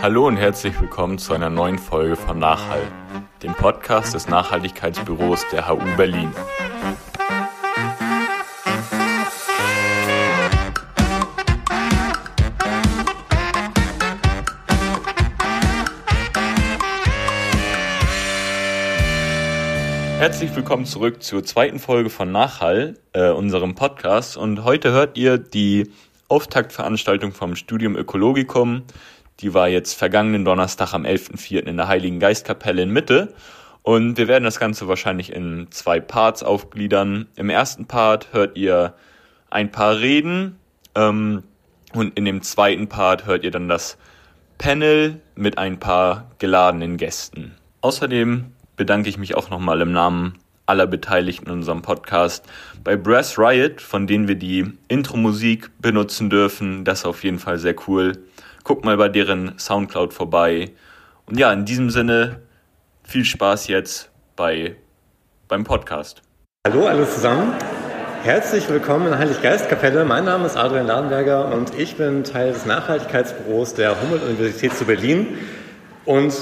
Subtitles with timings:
[0.00, 2.82] Hallo und herzlich willkommen zu einer neuen Folge von Nachhall,
[3.42, 6.30] dem Podcast des Nachhaltigkeitsbüros der HU Berlin.
[20.18, 24.36] Herzlich willkommen zurück zur zweiten Folge von Nachhall, äh, unserem Podcast.
[24.36, 25.90] Und heute hört ihr die
[26.28, 28.82] Auftaktveranstaltung vom Studium Ökologikum.
[29.40, 31.60] Die war jetzt vergangenen Donnerstag am 11.04.
[31.60, 33.34] in der Heiligen Geistkapelle in Mitte.
[33.82, 37.26] Und wir werden das Ganze wahrscheinlich in zwei Parts aufgliedern.
[37.36, 38.94] Im ersten Part hört ihr
[39.50, 40.58] ein paar Reden
[40.94, 41.44] ähm,
[41.94, 43.96] und in dem zweiten Part hört ihr dann das
[44.58, 47.54] Panel mit ein paar geladenen Gästen.
[47.80, 48.46] Außerdem
[48.76, 50.34] bedanke ich mich auch nochmal im Namen
[50.66, 52.44] aller Beteiligten in unserem Podcast
[52.84, 56.84] bei Brass Riot, von denen wir die Intro-Musik benutzen dürfen.
[56.84, 58.18] Das ist auf jeden Fall sehr cool.
[58.68, 60.72] Guckt mal bei deren Soundcloud vorbei.
[61.24, 62.42] Und ja, in diesem Sinne,
[63.02, 64.76] viel Spaß jetzt bei,
[65.48, 66.20] beim Podcast.
[66.66, 67.54] Hallo alle zusammen.
[68.24, 70.04] Herzlich willkommen in Heiliggeistkapelle.
[70.04, 75.38] Mein Name ist Adrian Ladenberger und ich bin Teil des Nachhaltigkeitsbüros der Humboldt-Universität zu Berlin.
[76.04, 76.34] Und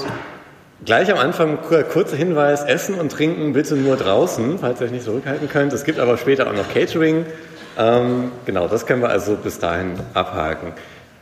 [0.85, 5.05] Gleich am Anfang kurzer Hinweis, Essen und Trinken bitte nur draußen, falls ihr euch nicht
[5.05, 5.71] zurückhalten könnt.
[5.71, 7.25] Es gibt aber später auch noch Catering.
[7.77, 10.73] Ähm, genau, das können wir also bis dahin abhaken.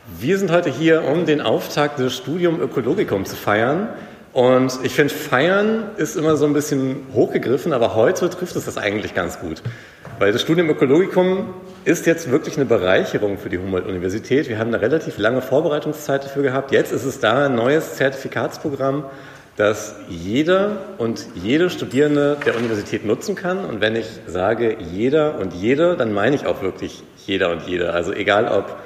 [0.08, 3.88] Wir sind heute hier, um den Auftakt des Studium Ökologicum zu feiern.
[4.32, 8.78] Und ich finde, feiern ist immer so ein bisschen hochgegriffen, aber heute trifft es das
[8.78, 9.64] eigentlich ganz gut.
[10.20, 11.52] Weil das Studium Ökologicum
[11.84, 14.48] ist jetzt wirklich eine Bereicherung für die Humboldt-Universität.
[14.48, 16.70] Wir haben eine relativ lange Vorbereitungszeit dafür gehabt.
[16.70, 19.06] Jetzt ist es da ein neues Zertifikatsprogramm,
[19.56, 23.64] dass jeder und jede Studierende der Universität nutzen kann.
[23.64, 27.92] Und wenn ich sage jeder und jede, dann meine ich auch wirklich jeder und jede.
[27.92, 28.76] Also egal ob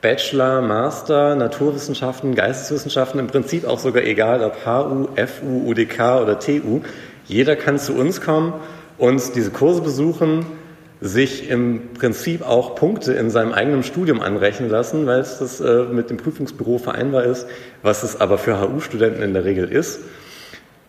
[0.00, 6.80] Bachelor, Master, Naturwissenschaften, Geisteswissenschaften, im Prinzip auch sogar egal ob HU, FU, UDK oder TU.
[7.26, 8.54] Jeder kann zu uns kommen
[8.96, 10.46] und diese Kurse besuchen,
[11.00, 15.84] sich im Prinzip auch Punkte in seinem eigenen Studium anrechnen lassen, weil es das äh,
[15.84, 17.46] mit dem Prüfungsbüro vereinbar ist,
[17.82, 20.00] was es aber für HU-Studenten in der Regel ist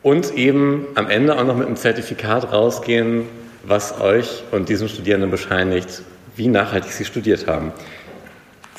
[0.02, 3.26] und eben am Ende auch noch mit einem Zertifikat rausgehen,
[3.64, 6.04] was euch und diesen Studierenden bescheinigt,
[6.36, 7.74] wie nachhaltig sie studiert haben.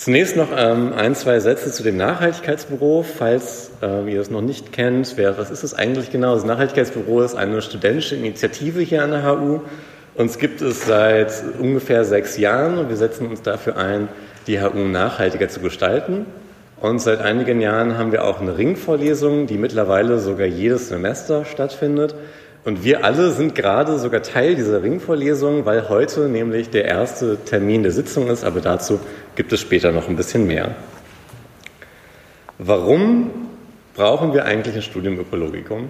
[0.00, 4.72] Zunächst noch ähm, ein, zwei Sätze zu dem Nachhaltigkeitsbüro, falls äh, ihr das noch nicht
[4.72, 5.18] kennt.
[5.18, 6.34] Wer, was ist das eigentlich genau?
[6.34, 9.60] Das Nachhaltigkeitsbüro ist eine studentische Initiative hier an der HU.
[10.14, 14.08] Uns gibt es seit ungefähr sechs Jahren und wir setzen uns dafür ein,
[14.46, 16.24] die HU nachhaltiger zu gestalten.
[16.80, 22.14] Und seit einigen Jahren haben wir auch eine Ringvorlesung, die mittlerweile sogar jedes Semester stattfindet.
[22.64, 27.82] Und wir alle sind gerade sogar Teil dieser Ringvorlesung, weil heute nämlich der erste Termin
[27.82, 29.00] der Sitzung ist, aber dazu
[29.34, 30.74] gibt es später noch ein bisschen mehr.
[32.58, 33.30] Warum
[33.94, 35.88] brauchen wir eigentlich ein Studium Ökologicum?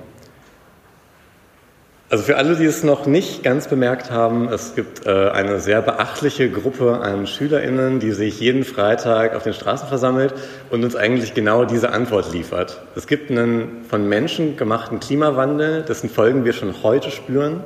[2.10, 5.81] Also für alle, die es noch nicht ganz bemerkt haben, es gibt äh, eine sehr
[5.81, 10.34] beachtliche Gruppe an SchülerInnen, die sich jeden Freitag auf den Straßen versammelt
[10.70, 12.82] und uns eigentlich genau diese Antwort liefert.
[12.97, 17.62] Es gibt einen von Menschen gemachten Klimawandel, dessen Folgen wir schon heute spüren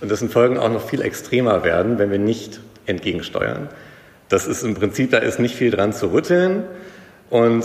[0.00, 3.68] und dessen Folgen auch noch viel extremer werden, wenn wir nicht entgegensteuern.
[4.28, 6.64] Das ist im Prinzip, da ist nicht viel dran zu rütteln
[7.30, 7.64] und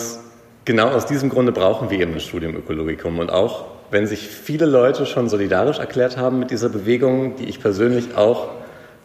[0.63, 4.65] genau aus diesem Grunde brauchen wir eben ein Studium Ökologicum und auch wenn sich viele
[4.65, 8.49] Leute schon solidarisch erklärt haben mit dieser Bewegung, die ich persönlich auch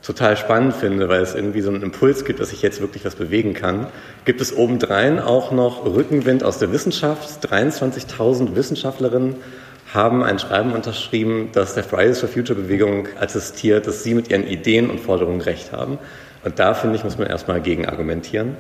[0.03, 3.15] total spannend finde, weil es irgendwie so einen Impuls gibt, dass ich jetzt wirklich was
[3.15, 3.87] bewegen kann,
[4.25, 7.45] gibt es obendrein auch noch Rückenwind aus der Wissenschaft.
[7.47, 9.37] 23.000 Wissenschaftlerinnen
[9.95, 14.47] haben ein Schreiben unterschrieben, dass der Fridays for Future Bewegung attestiert, dass sie mit ihren
[14.47, 15.99] Ideen und Forderungen recht haben.
[16.45, 18.57] Und da, finde ich, muss man erstmal gegen argumentieren.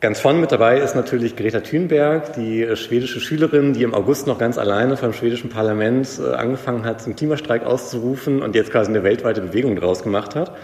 [0.00, 4.26] Ganz vorne mit dabei ist natürlich Greta Thunberg, die äh, schwedische Schülerin, die im August
[4.26, 8.88] noch ganz alleine vom schwedischen Parlament äh, angefangen hat, zum Klimastreik auszurufen und jetzt quasi
[8.88, 10.56] eine weltweite Bewegung daraus gemacht hat.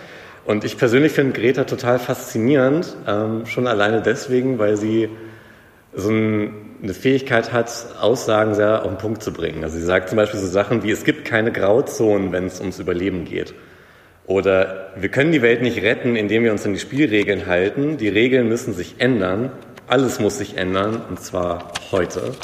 [0.46, 5.10] Und ich persönlich finde Greta total faszinierend, ähm, schon alleine deswegen, weil sie
[5.92, 9.64] so eine Fähigkeit hat, Aussagen sehr auf den Punkt zu bringen.
[9.64, 12.78] Also sie sagt zum Beispiel so Sachen wie, es gibt keine Grauzonen, wenn es ums
[12.78, 13.52] Überleben geht.
[14.26, 17.96] Oder wir können die Welt nicht retten, indem wir uns an die Spielregeln halten.
[17.96, 19.52] Die Regeln müssen sich ändern.
[19.86, 22.34] Alles muss sich ändern, und zwar heute.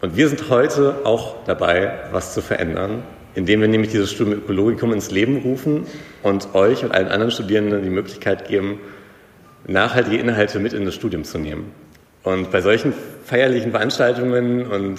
[0.00, 3.04] Und wir sind heute auch dabei, was zu verändern,
[3.34, 5.86] indem wir nämlich dieses Studium Ökologicum ins Leben rufen
[6.24, 8.80] und euch und allen anderen Studierenden die Möglichkeit geben,
[9.68, 11.72] nachhaltige Inhalte mit in das Studium zu nehmen.
[12.24, 12.92] Und bei solchen
[13.24, 14.98] feierlichen Veranstaltungen und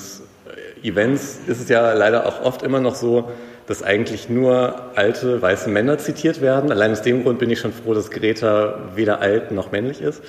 [0.82, 3.30] Events ist es ja leider auch oft immer noch so,
[3.70, 6.72] dass eigentlich nur alte weiße Männer zitiert werden.
[6.72, 10.24] Allein aus dem Grund bin ich schon froh, dass Greta weder alt noch männlich ist.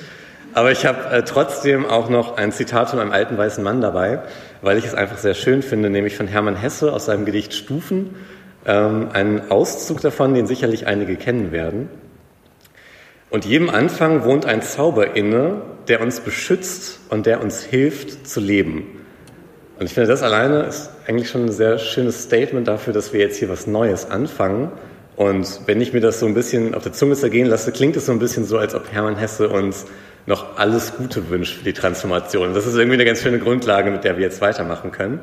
[0.52, 4.20] Aber ich habe äh, trotzdem auch noch ein Zitat von einem alten weißen Mann dabei,
[4.60, 8.14] weil ich es einfach sehr schön finde, nämlich von Hermann Hesse aus seinem Gedicht Stufen.
[8.66, 11.88] Ähm, einen Auszug davon, den sicherlich einige kennen werden.
[13.30, 18.40] Und jedem Anfang wohnt ein Zauber inne, der uns beschützt und der uns hilft zu
[18.40, 18.99] leben.
[19.80, 23.20] Und ich finde, das alleine ist eigentlich schon ein sehr schönes Statement dafür, dass wir
[23.20, 24.70] jetzt hier was Neues anfangen.
[25.16, 28.04] Und wenn ich mir das so ein bisschen auf der Zunge zergehen lasse, klingt es
[28.04, 29.86] so ein bisschen so, als ob Hermann Hesse uns
[30.26, 32.52] noch alles Gute wünscht für die Transformation.
[32.52, 35.20] Das ist irgendwie eine ganz schöne Grundlage, mit der wir jetzt weitermachen können.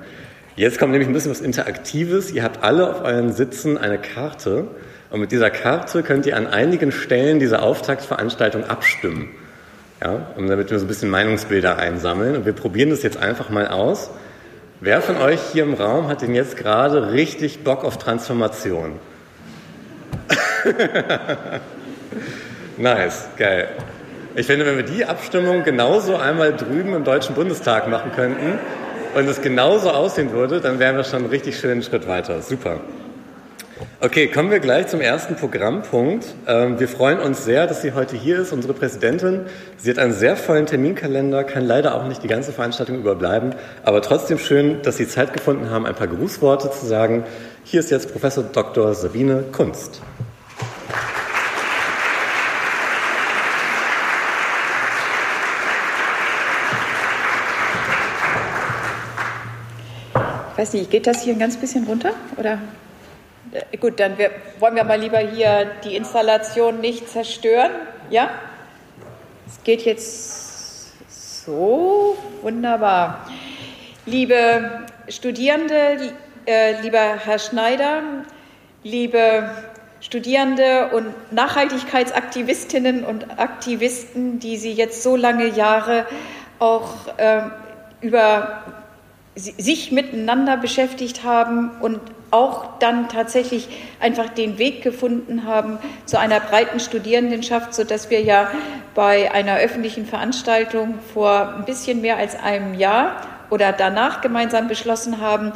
[0.56, 2.32] Jetzt kommt nämlich ein bisschen was Interaktives.
[2.32, 4.66] Ihr habt alle auf euren Sitzen eine Karte.
[5.12, 9.30] Und mit dieser Karte könnt ihr an einigen Stellen dieser Auftaktveranstaltung abstimmen.
[10.04, 12.36] Ja, und damit wir so ein bisschen Meinungsbilder einsammeln.
[12.36, 14.10] Und wir probieren das jetzt einfach mal aus.
[14.80, 19.00] Wer von euch hier im Raum hat denn jetzt gerade richtig Bock auf Transformation?
[22.78, 23.70] nice, geil.
[24.36, 28.60] Ich finde, wenn wir die Abstimmung genauso einmal drüben im Deutschen Bundestag machen könnten
[29.16, 32.44] und es genauso aussehen würde, dann wären wir schon einen richtig schönen Schritt weiter.
[32.44, 32.80] Super.
[34.00, 36.26] Okay, kommen wir gleich zum ersten Programmpunkt.
[36.48, 39.42] Ähm, wir freuen uns sehr, dass sie heute hier ist, unsere Präsidentin.
[39.78, 44.02] Sie hat einen sehr vollen Terminkalender, kann leider auch nicht die ganze Veranstaltung überbleiben, aber
[44.02, 47.24] trotzdem schön, dass Sie Zeit gefunden haben, ein paar Grußworte zu sagen.
[47.64, 48.94] Hier ist jetzt Professor Dr.
[48.94, 50.02] Sabine Kunst.
[60.52, 62.14] Ich weiß nicht, geht das hier ein ganz bisschen runter?
[62.38, 62.60] Oder?
[63.52, 67.72] Äh, gut, dann wir, wollen wir mal lieber hier die Installation nicht zerstören.
[68.10, 68.30] Ja?
[69.48, 73.28] Es geht jetzt so wunderbar.
[74.06, 76.14] Liebe Studierende,
[76.46, 78.02] äh, lieber Herr Schneider,
[78.84, 79.50] liebe
[80.00, 86.06] Studierende und Nachhaltigkeitsaktivistinnen und Aktivisten, die Sie jetzt so lange Jahre
[86.60, 87.42] auch äh,
[88.02, 88.64] über
[89.38, 92.00] sich miteinander beschäftigt haben und
[92.32, 93.70] auch dann tatsächlich
[94.00, 98.50] einfach den Weg gefunden haben zu einer breiten Studierendenschaft, sodass wir ja
[98.96, 105.22] bei einer öffentlichen Veranstaltung vor ein bisschen mehr als einem Jahr oder danach gemeinsam beschlossen
[105.22, 105.54] haben,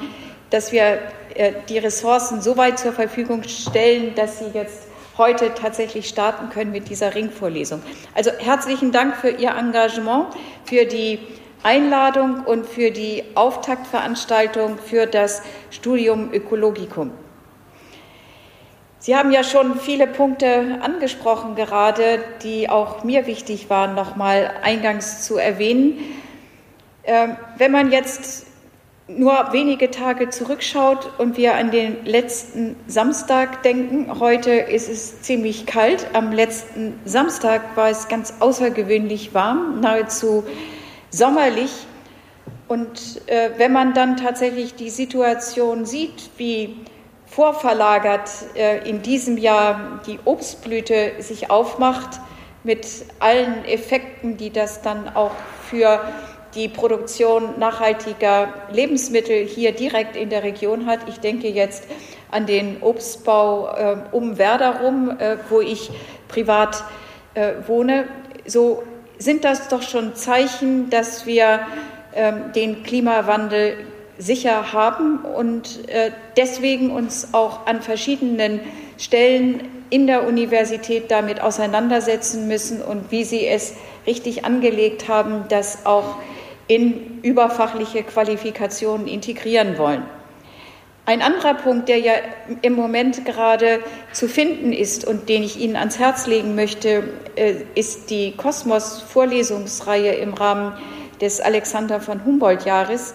[0.50, 1.00] dass wir
[1.36, 4.88] äh, die Ressourcen so weit zur Verfügung stellen, dass sie jetzt
[5.18, 7.81] heute tatsächlich starten können mit dieser Ringvorlesung.
[8.16, 10.27] Also herzlichen Dank für Ihr Engagement,
[10.66, 11.19] für die
[11.63, 17.12] Einladung und für die Auftaktveranstaltung für das Studium Ökologicum.
[19.00, 25.24] Sie haben ja schon viele Punkte angesprochen, gerade die auch mir wichtig waren, nochmal eingangs
[25.24, 25.98] zu erwähnen.
[27.04, 28.46] Ähm, wenn man jetzt
[29.08, 35.66] nur wenige Tage zurückschaut und wir an den letzten Samstag denken, heute ist es ziemlich
[35.66, 36.08] kalt.
[36.13, 40.44] Am letzten Samstag war es ganz außergewöhnlich warm, nahezu
[41.12, 41.72] sommerlich.
[42.68, 46.78] Und äh, wenn man dann tatsächlich die Situation sieht, wie
[47.25, 52.19] vorverlagert äh, in diesem Jahr die Obstblüte sich aufmacht,
[52.63, 52.88] mit
[53.19, 55.31] allen Effekten, die das dann auch
[55.68, 56.02] für
[56.54, 61.00] die Produktion nachhaltiger Lebensmittel hier direkt in der Region hat.
[61.08, 61.88] Ich denke jetzt
[62.30, 65.92] an den Obstbau äh, um Werder rum, äh, wo ich
[66.28, 66.84] privat
[67.34, 68.08] äh, wohne.
[68.46, 68.84] So
[69.21, 71.62] sind das doch schon Zeichen, dass wir
[72.13, 73.77] ähm, den Klimawandel
[74.17, 78.60] sicher haben und äh, deswegen uns auch an verschiedenen
[78.98, 83.74] Stellen in der Universität damit auseinandersetzen müssen und wie Sie es
[84.07, 86.15] richtig angelegt haben, das auch
[86.67, 90.03] in überfachliche Qualifikationen integrieren wollen.
[91.12, 92.13] Ein anderer Punkt, der ja
[92.62, 93.82] im Moment gerade
[94.13, 97.03] zu finden ist und den ich Ihnen ans Herz legen möchte,
[97.36, 100.72] äh, ist die Kosmos-Vorlesungsreihe im Rahmen
[101.20, 103.13] des Alexander von Humboldt-Jahres.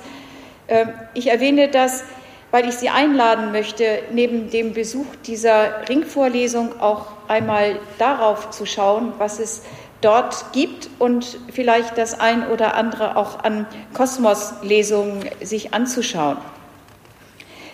[0.69, 2.05] Ähm, ich erwähne das,
[2.51, 9.15] weil ich Sie einladen möchte, neben dem Besuch dieser Ringvorlesung auch einmal darauf zu schauen,
[9.17, 9.63] was es
[10.03, 16.37] dort gibt und vielleicht das ein oder andere auch an Kosmos-Lesungen sich anzuschauen.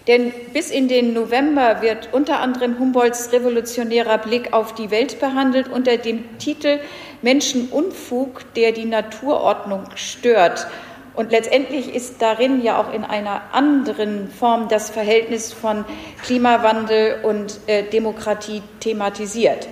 [0.09, 5.69] Denn bis in den November wird unter anderem Humboldts revolutionärer Blick auf die Welt behandelt
[5.69, 6.81] unter dem Titel
[7.23, 10.67] Menschenunfug, der die Naturordnung stört.
[11.15, 15.85] Und letztendlich ist darin ja auch in einer anderen Form das Verhältnis von
[16.23, 19.69] Klimawandel und äh, Demokratie thematisiert.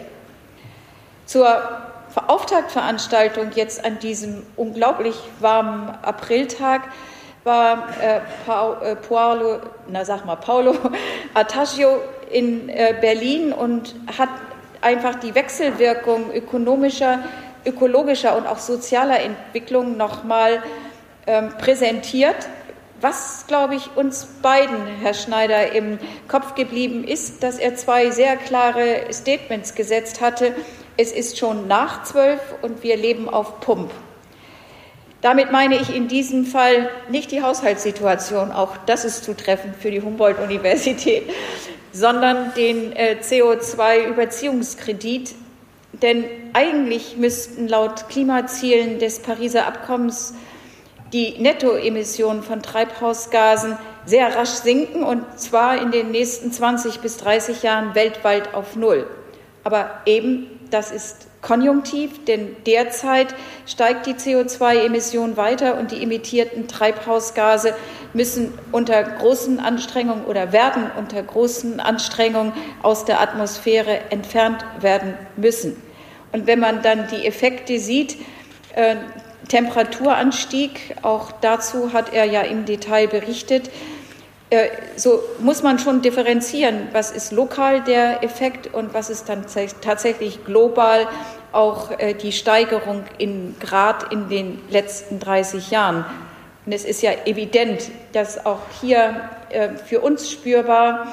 [1.24, 1.62] Zur
[2.26, 6.82] Auftaktveranstaltung jetzt an diesem unglaublich warmen Apriltag
[7.44, 10.74] war äh, äh, Paolo, na sag mal, Paolo
[11.34, 14.28] Attagio in äh, Berlin und hat
[14.80, 17.20] einfach die Wechselwirkung ökonomischer,
[17.64, 20.62] ökologischer und auch sozialer Entwicklung nochmal
[21.26, 22.48] ähm, präsentiert.
[23.00, 28.36] Was, glaube ich, uns beiden, Herr Schneider, im Kopf geblieben ist, dass er zwei sehr
[28.36, 30.54] klare Statements gesetzt hatte.
[30.98, 33.90] Es ist schon nach zwölf und wir leben auf Pump.
[35.22, 40.00] Damit meine ich in diesem Fall nicht die Haushaltssituation, auch das ist zutreffend für die
[40.00, 41.24] Humboldt-Universität,
[41.92, 45.34] sondern den äh, CO2-Überziehungskredit.
[45.92, 46.24] Denn
[46.54, 50.32] eigentlich müssten laut Klimazielen des Pariser Abkommens
[51.12, 57.62] die Nettoemissionen von Treibhausgasen sehr rasch sinken, und zwar in den nächsten 20 bis 30
[57.62, 59.06] Jahren weltweit auf Null.
[59.64, 63.34] Aber eben, das ist konjunktiv, denn derzeit
[63.66, 67.74] steigt die CO2-Emission weiter und die emittierten Treibhausgase
[68.12, 75.80] müssen unter großen Anstrengungen oder werden unter großen Anstrengungen aus der Atmosphäre entfernt werden müssen.
[76.32, 78.16] Und wenn man dann die Effekte sieht,
[78.74, 78.96] äh,
[79.48, 83.70] Temperaturanstieg, auch dazu hat er ja im Detail berichtet,
[84.96, 89.44] so muss man schon differenzieren, was ist lokal der Effekt und was ist dann
[89.80, 91.06] tatsächlich global
[91.52, 96.04] auch äh, die Steigerung in Grad in den letzten 30 Jahren.
[96.66, 101.06] Und es ist ja evident, dass auch hier äh, für uns spürbar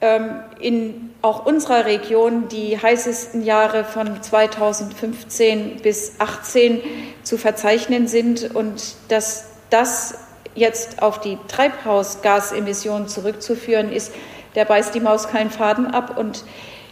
[0.00, 6.80] ähm, in auch unserer Region die heißesten Jahre von 2015 bis 2018
[7.24, 10.14] zu verzeichnen sind und dass das
[10.58, 14.12] jetzt auf die Treibhausgasemissionen zurückzuführen ist,
[14.54, 16.18] der beißt die Maus keinen Faden ab.
[16.18, 16.44] Und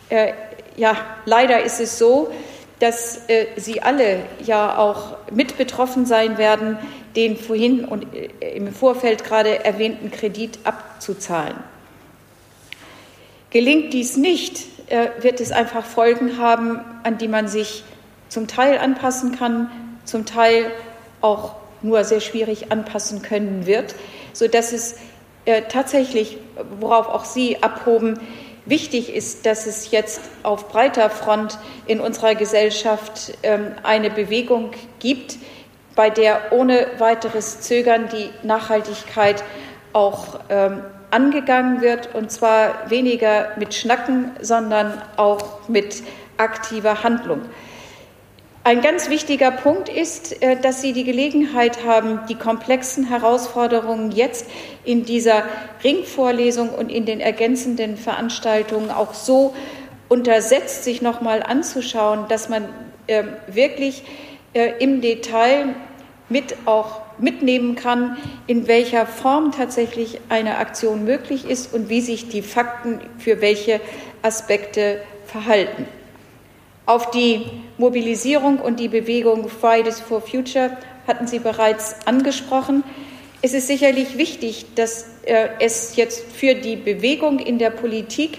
[0.09, 0.33] äh,
[0.77, 2.31] ja, leider ist es so,
[2.79, 6.79] dass äh, Sie alle ja auch mit betroffen sein werden,
[7.17, 11.57] den vorhin und äh, im Vorfeld gerade erwähnten Kredit abzuzahlen.
[13.51, 17.85] Gelingt dies nicht, äh, wird es einfach Folgen haben, an die man sich
[18.29, 19.71] zum Teil anpassen kann,
[20.05, 20.71] zum Teil
[21.21, 23.95] auch nur sehr schwierig anpassen können wird,
[24.33, 24.97] sodass es
[25.45, 26.39] äh, tatsächlich,
[26.81, 28.19] worauf auch Sie abhoben,
[28.67, 35.39] wichtig ist, dass es jetzt auf breiter Front in unserer Gesellschaft ähm, eine Bewegung gibt,
[35.95, 39.43] bei der ohne weiteres Zögern die Nachhaltigkeit
[39.93, 46.03] auch ähm, angegangen wird, und zwar weniger mit Schnacken, sondern auch mit
[46.37, 47.43] aktiver Handlung.
[48.67, 54.47] Ein ganz wichtiger Punkt ist, äh, dass Sie die Gelegenheit haben, die komplexen Herausforderungen jetzt
[54.85, 55.45] in dieser
[55.85, 59.55] Ringvorlesung und in den ergänzenden Veranstaltungen auch so
[60.09, 62.69] untersetzt sich nochmal anzuschauen, dass man
[63.07, 64.03] ähm, wirklich
[64.53, 65.77] äh, im Detail
[66.29, 68.17] mit auch mitnehmen kann,
[68.49, 73.81] in welcher Form tatsächlich eine Aktion möglich ist und wie sich die Fakten für welche
[74.23, 75.87] Aspekte verhalten.
[76.87, 77.45] Auf die
[77.79, 80.77] Mobilisierung und die Bewegung Fridays for Future
[81.09, 82.85] hatten Sie bereits angesprochen.
[83.43, 88.39] Es ist sicherlich wichtig, dass äh, es jetzt für die Bewegung in der Politik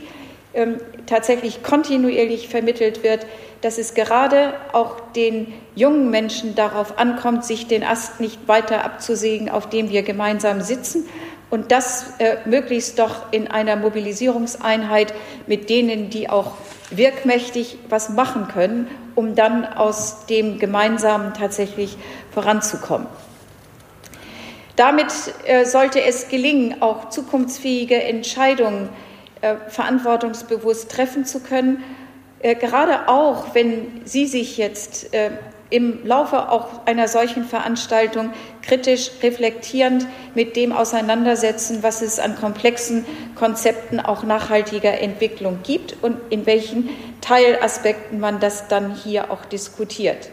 [0.53, 0.77] ähm,
[1.07, 3.27] tatsächlich kontinuierlich vermittelt wird,
[3.59, 9.49] dass es gerade auch den jungen Menschen darauf ankommt, sich den Ast nicht weiter abzusägen,
[9.49, 11.05] auf dem wir gemeinsam sitzen,
[11.49, 15.13] und das äh, möglichst doch in einer Mobilisierungseinheit
[15.47, 16.53] mit denen, die auch
[16.89, 21.97] wirkmächtig was machen können, um dann aus dem Gemeinsamen tatsächlich
[22.31, 23.07] voranzukommen.
[24.75, 25.11] Damit
[25.45, 28.89] äh, sollte es gelingen, auch zukunftsfähige Entscheidungen
[29.41, 31.83] äh, verantwortungsbewusst treffen zu können,
[32.39, 35.31] äh, gerade auch wenn Sie sich jetzt äh,
[35.69, 38.31] im Laufe auch einer solchen Veranstaltung
[38.61, 43.05] kritisch reflektierend mit dem auseinandersetzen, was es an komplexen
[43.35, 46.89] Konzepten auch nachhaltiger Entwicklung gibt und in welchen
[47.21, 50.29] Teilaspekten man das dann hier auch diskutiert.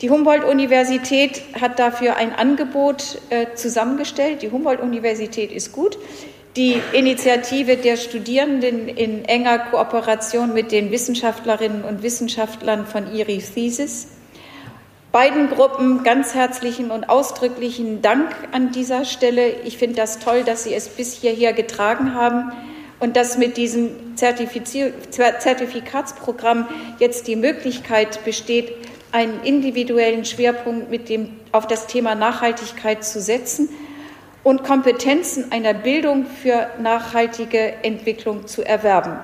[0.00, 4.40] Die Humboldt-Universität hat dafür ein Angebot äh, zusammengestellt.
[4.40, 5.98] Die Humboldt-Universität ist gut.
[6.56, 14.08] Die Initiative der Studierenden in enger Kooperation mit den Wissenschaftlerinnen und Wissenschaftlern von IRI Thesis.
[15.12, 19.60] Beiden Gruppen ganz herzlichen und ausdrücklichen Dank an dieser Stelle.
[19.64, 22.50] Ich finde das toll, dass Sie es bis hierher getragen haben
[22.98, 26.66] und dass mit diesem Zertifikatsprogramm
[26.98, 28.72] jetzt die Möglichkeit besteht,
[29.12, 33.68] einen individuellen Schwerpunkt mit dem, auf das Thema Nachhaltigkeit zu setzen
[34.42, 39.18] und Kompetenzen einer Bildung für nachhaltige Entwicklung zu erwerben.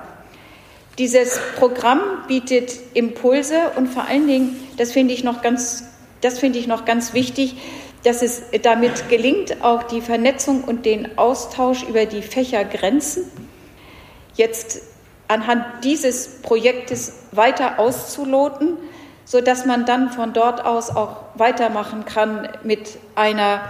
[0.97, 5.83] Dieses Programm bietet Impulse und vor allen Dingen, das finde ich noch ganz,
[6.21, 7.55] das finde ich noch ganz wichtig,
[8.03, 13.25] dass es damit gelingt, auch die Vernetzung und den Austausch über die Fächergrenzen
[14.35, 14.81] jetzt
[15.27, 18.77] anhand dieses Projektes weiter auszuloten,
[19.25, 23.61] sodass man dann von dort aus auch weitermachen kann mit einer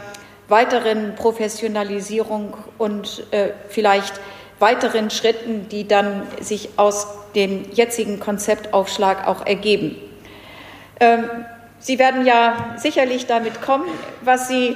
[0.47, 4.19] weiteren Professionalisierung und äh, vielleicht
[4.59, 9.95] weiteren Schritten, die dann sich aus dem jetzigen Konzeptaufschlag auch ergeben.
[10.99, 11.25] Ähm,
[11.79, 13.85] Sie werden ja sicherlich damit kommen,
[14.21, 14.75] was Sie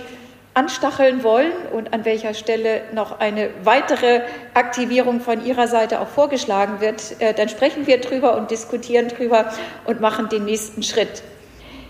[0.54, 4.22] anstacheln wollen und an welcher Stelle noch eine weitere
[4.54, 7.20] Aktivierung von Ihrer Seite auch vorgeschlagen wird.
[7.20, 9.52] Äh, dann sprechen wir drüber und diskutieren drüber
[9.86, 11.24] und machen den nächsten Schritt.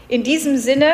[0.07, 0.93] In diesem Sinne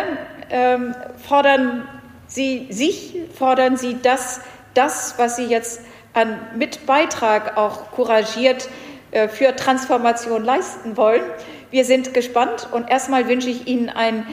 [0.50, 0.96] ähm,
[1.28, 1.88] fordern
[2.28, 4.42] Sie sich, fordern Sie das,
[4.74, 5.82] das, was Sie jetzt
[6.14, 8.70] an Mitbeitrag auch couragiert
[9.12, 11.24] äh, für Transformation leisten wollen.
[11.72, 14.26] Wir sind gespannt und erstmal wünsche ich Ihnen ein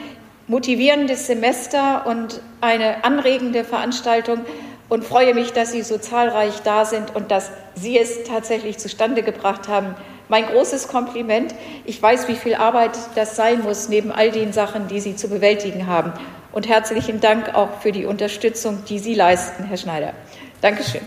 [0.47, 4.45] motivierendes Semester und eine anregende Veranstaltung
[4.89, 9.23] und freue mich, dass Sie so zahlreich da sind und dass Sie es tatsächlich zustande
[9.23, 9.95] gebracht haben.
[10.27, 11.53] Mein großes Kompliment.
[11.85, 15.27] Ich weiß, wie viel Arbeit das sein muss, neben all den Sachen, die Sie zu
[15.27, 16.13] bewältigen haben.
[16.55, 20.13] Und herzlichen Dank auch für die Unterstützung, die Sie leisten, Herr Schneider.
[20.61, 21.01] Dankeschön.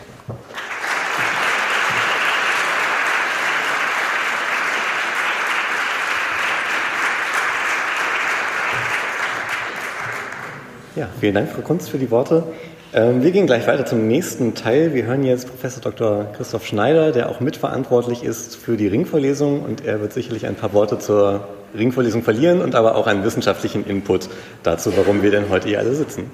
[10.95, 12.45] Ja, vielen Dank, Frau Kunz, für die Worte.
[12.93, 14.93] Ähm, wir gehen gleich weiter zum nächsten Teil.
[14.93, 16.27] Wir hören jetzt Professor Dr.
[16.37, 20.75] Christoph Schneider, der auch mitverantwortlich ist für die Ringvorlesung und er wird sicherlich ein paar
[20.75, 24.29] Worte zur Ringvorlesung verlieren und aber auch einen wissenschaftlichen Input
[24.63, 26.31] dazu, warum wir denn heute hier alle sitzen.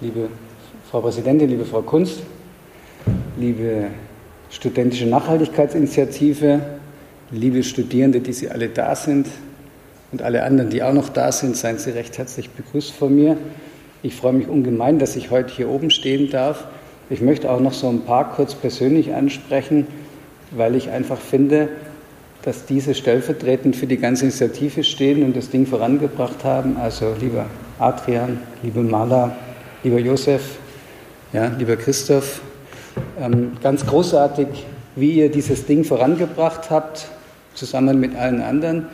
[0.00, 0.28] Liebe
[0.90, 2.20] Frau Präsidentin, liebe Frau Kunst,
[3.38, 3.86] liebe
[4.50, 6.60] studentische Nachhaltigkeitsinitiative,
[7.30, 9.28] liebe Studierende, die Sie alle da sind
[10.14, 13.36] und alle anderen, die auch noch da sind, seien Sie recht herzlich begrüßt von mir.
[14.04, 16.68] Ich freue mich ungemein, dass ich heute hier oben stehen darf.
[17.10, 19.88] Ich möchte auch noch so ein paar kurz persönlich ansprechen,
[20.52, 21.68] weil ich einfach finde,
[22.42, 26.76] dass diese stellvertretend für die ganze Initiative stehen und das Ding vorangebracht haben.
[26.76, 27.46] Also lieber
[27.80, 29.34] Adrian, liebe Mala,
[29.82, 30.58] lieber Josef,
[31.32, 32.40] ja, lieber Christoph,
[33.20, 34.46] ähm, ganz großartig,
[34.94, 37.08] wie ihr dieses Ding vorangebracht habt,
[37.54, 38.86] zusammen mit allen anderen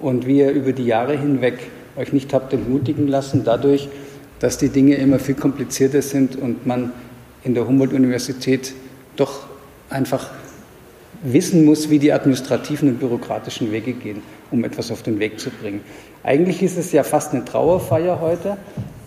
[0.00, 1.58] und wie ihr über die Jahre hinweg
[1.96, 3.88] euch nicht habt entmutigen lassen, dadurch,
[4.40, 6.92] dass die Dinge immer viel komplizierter sind und man
[7.42, 8.74] in der Humboldt-Universität
[9.16, 9.46] doch
[9.90, 10.30] einfach
[11.22, 15.50] wissen muss, wie die administrativen und bürokratischen Wege gehen, um etwas auf den Weg zu
[15.50, 15.80] bringen.
[16.22, 18.56] Eigentlich ist es ja fast eine Trauerfeier heute,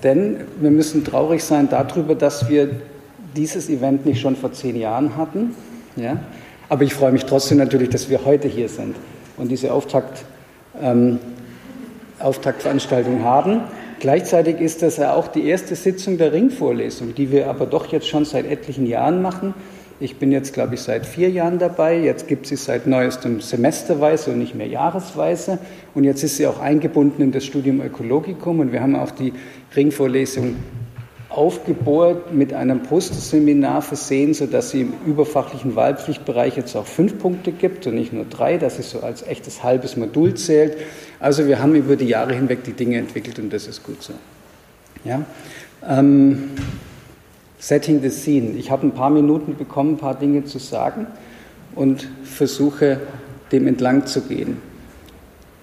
[0.03, 2.69] denn wir müssen traurig sein darüber, dass wir
[3.35, 5.55] dieses Event nicht schon vor zehn Jahren hatten.
[5.95, 6.19] Ja?
[6.67, 8.95] Aber ich freue mich trotzdem natürlich, dass wir heute hier sind
[9.37, 10.25] und diese Auftakt,
[10.79, 11.19] ähm,
[12.19, 13.61] Auftaktveranstaltung haben.
[13.99, 18.07] Gleichzeitig ist das ja auch die erste Sitzung der Ringvorlesung, die wir aber doch jetzt
[18.07, 19.53] schon seit etlichen Jahren machen.
[19.99, 21.99] Ich bin jetzt, glaube ich, seit vier Jahren dabei.
[21.99, 25.59] Jetzt gibt sie seit neuestem semesterweise und nicht mehr jahresweise.
[25.93, 28.61] Und jetzt ist sie auch eingebunden in das Studium Ökologicum.
[28.61, 29.31] Und wir haben auch die
[29.75, 30.55] Ringvorlesung
[31.31, 37.87] aufgebohrt mit einem Posterseminar versehen, sodass sie im überfachlichen Wahlpflichtbereich jetzt auch fünf Punkte gibt
[37.87, 40.77] und nicht nur drei, dass sie so als echtes halbes Modul zählt.
[41.19, 44.13] Also wir haben über die Jahre hinweg die Dinge entwickelt und das ist gut so.
[45.05, 45.23] Ja?
[45.87, 46.51] Ähm,
[47.59, 48.57] Setting the Scene.
[48.57, 51.07] Ich habe ein paar Minuten bekommen, ein paar Dinge zu sagen
[51.75, 52.99] und versuche
[53.51, 54.57] dem entlang zu gehen.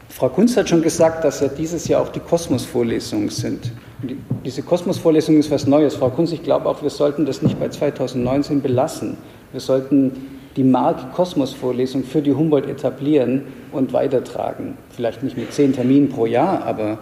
[0.08, 3.72] Frau Kunz hat schon gesagt, dass ja dieses Jahr auch die Kosmos-Vorlesungen sind.
[4.44, 5.96] Diese Kosmos-Vorlesung ist was Neues.
[5.96, 9.16] Frau Kunz, ich glaube auch, wir sollten das nicht bei 2019 belassen.
[9.50, 10.12] Wir sollten
[10.56, 14.76] die Marke Kosmos-Vorlesung für die Humboldt etablieren und weitertragen.
[14.90, 16.98] Vielleicht nicht mit zehn Terminen pro Jahr, aber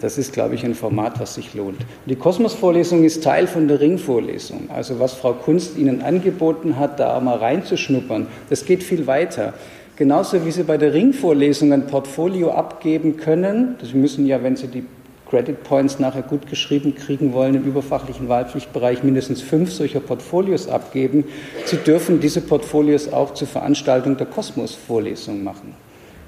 [0.00, 1.80] das ist, glaube ich, ein Format, was sich lohnt.
[1.80, 4.68] Und die Kosmos-Vorlesung ist Teil von der Ring-Vorlesung.
[4.68, 9.54] Also was Frau Kunst Ihnen angeboten hat, da mal reinzuschnuppern, das geht viel weiter.
[9.96, 13.76] Genauso wie Sie bei der Ring-Vorlesung ein Portfolio abgeben können.
[13.82, 14.84] Sie müssen ja, wenn Sie die
[15.30, 21.24] Credit Points nachher gut geschrieben kriegen wollen, im überfachlichen Wahlpflichtbereich mindestens fünf solcher Portfolios abgeben.
[21.66, 25.74] Sie dürfen diese Portfolios auch zur Veranstaltung der Kosmos-Vorlesung machen.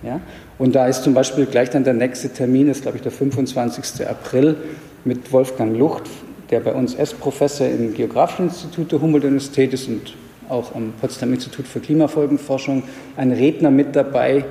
[0.02, 0.20] Ja?
[0.58, 4.06] Und da ist zum Beispiel gleich dann der nächste Termin, ist glaube ich der 25.
[4.06, 4.56] April
[5.04, 6.04] mit Wolfgang Lucht,
[6.50, 10.14] der bei uns S-Professor im Geografischen Institut der Humboldt-Universität ist und
[10.48, 12.82] auch am Potsdam Institut für Klimafolgenforschung,
[13.16, 14.44] ein Redner mit dabei,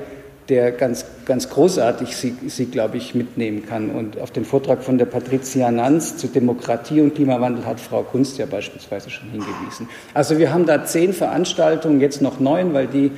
[0.50, 3.92] der ganz, ganz großartig sie, sie, glaube ich, mitnehmen kann.
[3.92, 8.38] Und auf den Vortrag von der Patricia Nanz zu Demokratie und Klimawandel hat Frau Kunst
[8.38, 9.88] ja beispielsweise schon hingewiesen.
[10.14, 13.12] Also wir haben da zehn Veranstaltungen, jetzt noch neun, weil die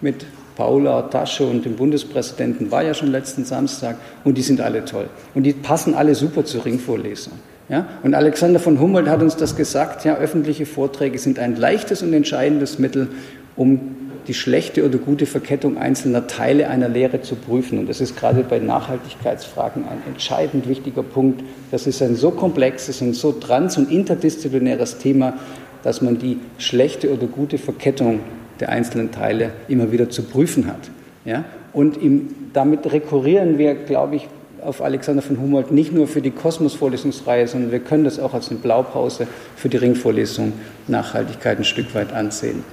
[0.00, 4.84] mit Paula Tasche und dem Bundespräsidenten war ja schon letzten Samstag und die sind alle
[4.84, 5.08] toll.
[5.34, 7.34] Und die passen alle super zur Ringvorlesung.
[7.68, 7.86] Ja?
[8.02, 12.12] Und Alexander von Humboldt hat uns das gesagt, ja, öffentliche Vorträge sind ein leichtes und
[12.12, 13.08] entscheidendes Mittel,
[13.54, 13.96] um
[14.28, 17.78] die schlechte oder gute Verkettung einzelner Teile einer Lehre zu prüfen.
[17.78, 21.42] Und das ist gerade bei Nachhaltigkeitsfragen ein entscheidend wichtiger Punkt.
[21.70, 25.34] Das ist ein so komplexes und so trans- und interdisziplinäres Thema,
[25.82, 28.20] dass man die schlechte oder gute Verkettung
[28.60, 30.90] der einzelnen Teile immer wieder zu prüfen hat.
[31.24, 31.44] Ja?
[31.72, 34.28] Und im, damit rekurrieren wir, glaube ich,
[34.60, 38.50] auf Alexander von Humboldt nicht nur für die Kosmos-Vorlesungsreihe, sondern wir können das auch als
[38.50, 40.52] eine Blaupause für die Ringvorlesung
[40.88, 42.64] Nachhaltigkeit ein Stück weit ansehen.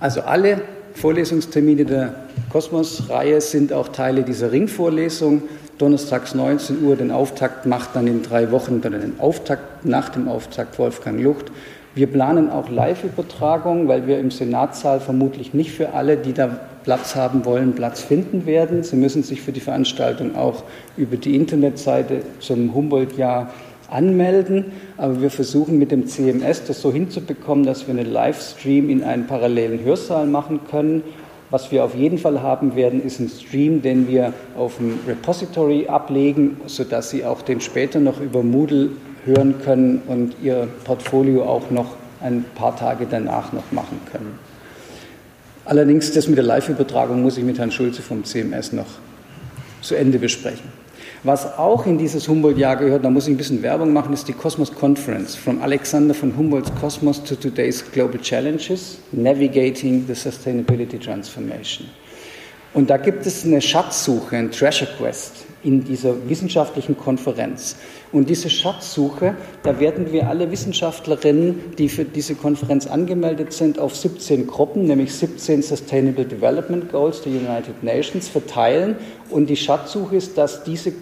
[0.00, 0.62] Also alle
[0.94, 2.14] Vorlesungstermine der
[2.50, 5.42] Kosmos-Reihe sind auch Teile dieser Ringvorlesung.
[5.76, 10.26] Donnerstags 19 Uhr den Auftakt macht dann in drei Wochen dann den Auftakt, nach dem
[10.28, 11.52] Auftakt Wolfgang Lucht.
[11.94, 17.14] Wir planen auch Live-Übertragungen, weil wir im Senatssaal vermutlich nicht für alle, die da Platz
[17.14, 18.82] haben wollen, Platz finden werden.
[18.82, 20.62] Sie müssen sich für die Veranstaltung auch
[20.96, 23.52] über die Internetseite zum Humboldt-Jahr
[23.90, 24.66] anmelden.
[24.96, 29.26] Aber wir versuchen mit dem CMS das so hinzubekommen, dass wir einen Livestream in einen
[29.26, 31.02] parallelen Hörsaal machen können.
[31.50, 35.88] Was wir auf jeden Fall haben werden, ist ein Stream, den wir auf dem Repository
[35.88, 38.90] ablegen, sodass Sie auch den später noch über Moodle
[39.24, 44.38] hören können und Ihr Portfolio auch noch ein paar Tage danach noch machen können.
[45.64, 48.86] Allerdings das mit der Live-Übertragung muss ich mit Herrn Schulze vom CMS noch
[49.82, 50.79] zu Ende besprechen.
[51.22, 54.32] Was auch in dieses Humboldt-Jahr gehört, da muss ich ein bisschen Werbung machen, ist die
[54.32, 55.36] Cosmos Conference.
[55.36, 61.88] From Alexander von Humboldt's Cosmos to Today's Global Challenges, Navigating the Sustainability Transformation.
[62.72, 67.76] Und da gibt es eine Schatzsuche, ein Treasure Quest in dieser wissenschaftlichen Konferenz.
[68.12, 73.94] Und diese Schatzsuche, da werden wir alle Wissenschaftlerinnen, die für diese Konferenz angemeldet sind, auf
[73.94, 78.96] 17 Gruppen, nämlich 17 Sustainable Development Goals der United Nations, verteilen.
[79.28, 80.92] Und die Schatzsuche ist, dass diese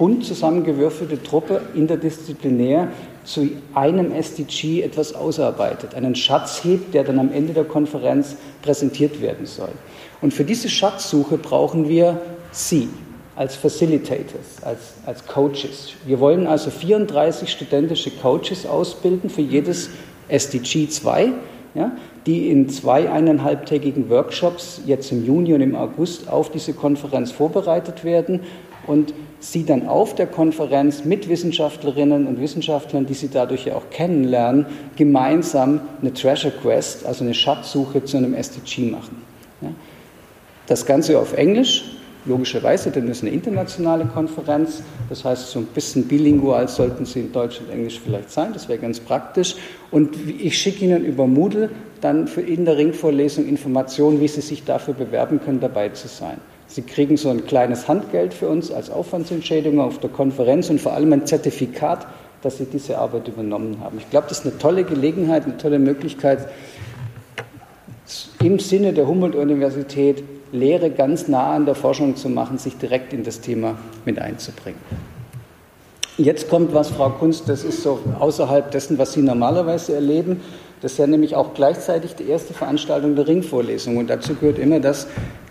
[0.00, 2.88] bunt zusammengewürfelte Truppe interdisziplinär
[3.22, 9.20] zu einem SDG etwas ausarbeitet, einen Schatz hebt, der dann am Ende der Konferenz präsentiert
[9.20, 9.68] werden soll.
[10.22, 12.18] Und für diese Schatzsuche brauchen wir
[12.50, 12.88] Sie
[13.36, 15.92] als Facilitators, als, als Coaches.
[16.06, 19.90] Wir wollen also 34 studentische Coaches ausbilden für jedes
[20.28, 21.32] SDG 2,
[21.74, 21.92] ja,
[22.24, 28.02] die in zwei eineinhalbtägigen Workshops jetzt im Juni und im August auf diese Konferenz vorbereitet
[28.02, 28.40] werden
[28.90, 33.88] und sie dann auf der Konferenz mit Wissenschaftlerinnen und Wissenschaftlern, die sie dadurch ja auch
[33.90, 39.22] kennenlernen, gemeinsam eine Treasure Quest, also eine Schatzsuche zu einem SDG machen.
[40.66, 41.84] Das Ganze auf Englisch,
[42.24, 44.82] logischerweise, denn es ist eine internationale Konferenz.
[45.08, 48.52] Das heißt, so ein bisschen bilingual sollten Sie in Deutsch und Englisch vielleicht sein.
[48.52, 49.54] Das wäre ganz praktisch.
[49.92, 54.64] Und ich schicke Ihnen über Moodle dann für in der Ringvorlesung Informationen, wie Sie sich
[54.64, 56.38] dafür bewerben können, dabei zu sein.
[56.70, 60.92] Sie kriegen so ein kleines Handgeld für uns als Aufwandsentschädigung auf der Konferenz und vor
[60.92, 62.06] allem ein Zertifikat,
[62.42, 63.98] dass Sie diese Arbeit übernommen haben.
[63.98, 66.48] Ich glaube, das ist eine tolle Gelegenheit, eine tolle Möglichkeit,
[68.40, 73.24] im Sinne der Humboldt-Universität Lehre ganz nah an der Forschung zu machen, sich direkt in
[73.24, 74.80] das Thema mit einzubringen.
[76.18, 80.40] Jetzt kommt was, Frau Kunst, das ist so außerhalb dessen, was Sie normalerweise erleben.
[80.80, 83.98] Das ist ja nämlich auch gleichzeitig die erste Veranstaltung der Ringvorlesung.
[83.98, 85.06] Und dazu gehört immer, dass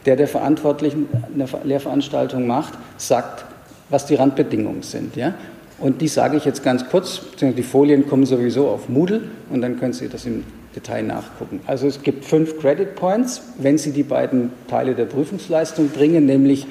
[0.05, 3.45] der, der Verantwortlichen eine Lehrveranstaltung macht, sagt,
[3.89, 5.15] was die Randbedingungen sind.
[5.15, 5.35] Ja?
[5.79, 7.21] Und die sage ich jetzt ganz kurz.
[7.39, 10.43] Die Folien kommen sowieso auf Moodle und dann können Sie das im
[10.75, 11.61] Detail nachgucken.
[11.67, 16.67] Also es gibt fünf Credit Points, wenn Sie die beiden Teile der Prüfungsleistung bringen, nämlich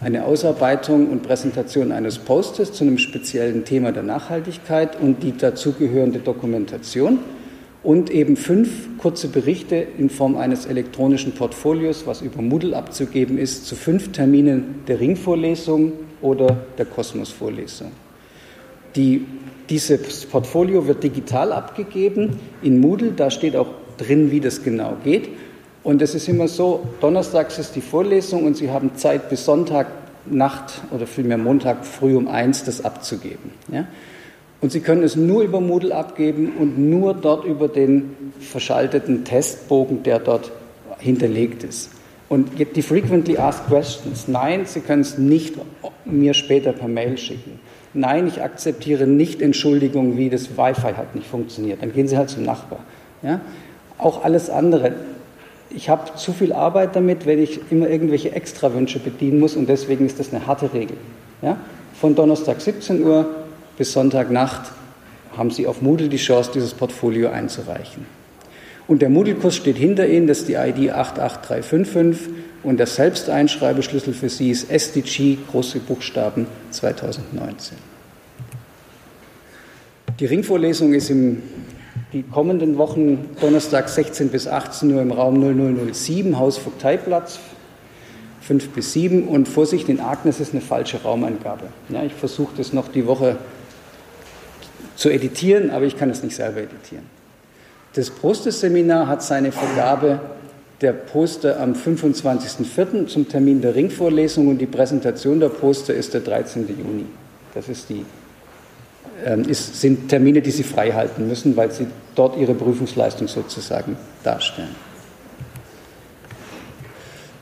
[0.00, 6.20] eine Ausarbeitung und Präsentation eines Postes zu einem speziellen Thema der Nachhaltigkeit und die dazugehörende
[6.20, 7.18] Dokumentation
[7.82, 13.66] und eben fünf kurze Berichte in Form eines elektronischen Portfolios, was über Moodle abzugeben ist,
[13.66, 17.92] zu fünf Terminen der Ringvorlesung oder der Kosmosvorlesung.
[18.96, 19.26] Die
[19.70, 25.28] dieses Portfolio wird digital abgegeben in Moodle, da steht auch drin, wie das genau geht.
[25.84, 29.86] Und es ist immer so, donnerstags ist die Vorlesung und Sie haben Zeit bis Sonntag
[30.26, 33.52] Nacht oder vielmehr Montag früh um eins das abzugeben.
[33.72, 33.86] Ja?
[34.60, 40.02] Und Sie können es nur über Moodle abgeben und nur dort über den verschalteten Testbogen,
[40.02, 40.52] der dort
[40.98, 41.90] hinterlegt ist.
[42.28, 45.56] Und die Frequently Asked Questions, nein, Sie können es nicht
[46.04, 47.58] mir später per Mail schicken.
[47.92, 51.82] Nein, ich akzeptiere nicht Entschuldigungen wie das Wi-Fi hat nicht funktioniert.
[51.82, 52.80] Dann gehen Sie halt zum Nachbar.
[53.22, 53.40] Ja?
[53.98, 54.92] Auch alles andere.
[55.70, 60.06] Ich habe zu viel Arbeit damit, wenn ich immer irgendwelche Extrawünsche bedienen muss und deswegen
[60.06, 60.96] ist das eine harte Regel.
[61.42, 61.56] Ja?
[62.00, 63.28] Von Donnerstag 17 Uhr
[63.80, 64.72] bis Sonntagnacht
[65.38, 68.04] haben Sie auf Moodle die Chance, dieses Portfolio einzureichen.
[68.86, 72.28] Und der Moodle-Kurs steht hinter Ihnen, das ist die ID 88355
[72.62, 77.78] und der Selbsteinschreibeschlüssel für Sie ist SDG, große Buchstaben 2019.
[80.18, 81.40] Die Ringvorlesung ist im
[82.12, 87.40] die kommenden Wochen Donnerstag 16 bis 18 Uhr im Raum 0007, Haus Vogteiplatz,
[88.42, 91.68] 5 bis 7 und Vorsicht, in Agnes ist eine falsche Raumangabe.
[91.88, 93.38] Ja, ich versuche das noch die Woche
[95.00, 97.06] zu editieren, aber ich kann es nicht selber editieren.
[97.94, 100.20] Das Prosteseminar hat seine Vergabe
[100.82, 103.06] der Poster am 25.04.
[103.06, 106.68] zum Termin der Ringvorlesung und die Präsentation der Poster ist der 13.
[106.68, 107.06] Juni.
[107.54, 108.04] Das ist die
[109.24, 113.96] ähm, ist, sind Termine, die Sie frei halten müssen, weil Sie dort Ihre Prüfungsleistung sozusagen
[114.22, 114.74] darstellen.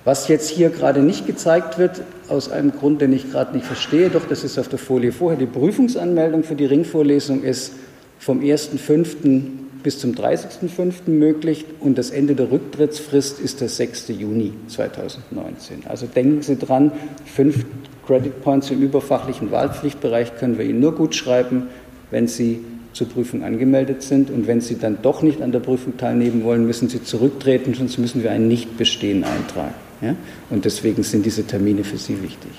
[0.05, 4.11] Was jetzt hier gerade nicht gezeigt wird, aus einem Grund, den ich gerade nicht verstehe,
[4.11, 7.73] doch das ist auf der Folie vorher, die Prüfungsanmeldung für die Ringvorlesung ist
[8.19, 9.43] vom 1.5.
[9.83, 11.09] bis zum 30.5.
[11.09, 14.09] möglich und das Ende der Rücktrittsfrist ist der 6.
[14.09, 15.85] Juni 2019.
[15.88, 16.93] Also denken Sie dran,
[17.25, 17.64] fünf
[18.07, 21.69] Credit Points im überfachlichen Wahlpflichtbereich können wir Ihnen nur gut schreiben,
[22.11, 22.61] wenn Sie
[22.93, 24.31] zur Prüfung angemeldet sind.
[24.31, 27.99] Und wenn Sie dann doch nicht an der Prüfung teilnehmen wollen, müssen Sie zurücktreten, sonst
[27.99, 29.75] müssen wir ein Nichtbestehen eintragen.
[30.01, 30.15] Ja?
[30.51, 32.53] Und deswegen sind diese Termine für Sie wichtig.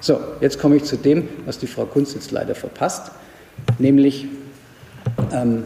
[0.00, 3.10] So, jetzt komme ich zu dem, was die Frau Kunz jetzt leider verpasst,
[3.78, 4.26] nämlich
[5.32, 5.64] ähm,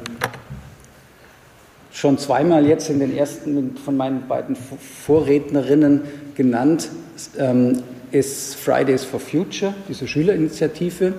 [1.92, 6.02] schon zweimal jetzt in den ersten von meinen beiden Vorrednerinnen
[6.36, 6.88] genannt,
[7.36, 11.12] ähm, ist Fridays for Future, diese Schülerinitiative.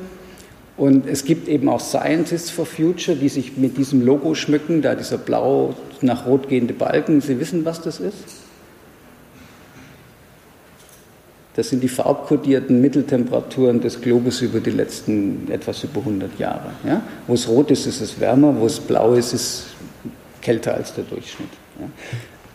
[0.77, 4.95] Und es gibt eben auch Scientists for Future, die sich mit diesem Logo schmücken, da
[4.95, 7.21] dieser blau nach rot gehende Balken.
[7.21, 8.40] Sie wissen, was das ist?
[11.55, 16.71] Das sind die farbkodierten Mitteltemperaturen des Globus über die letzten etwas über 100 Jahre.
[16.85, 17.01] Ja?
[17.27, 19.65] Wo es rot ist, ist es wärmer, wo es blau ist, ist es
[20.41, 21.49] kälter als der Durchschnitt.
[21.79, 21.87] Ja?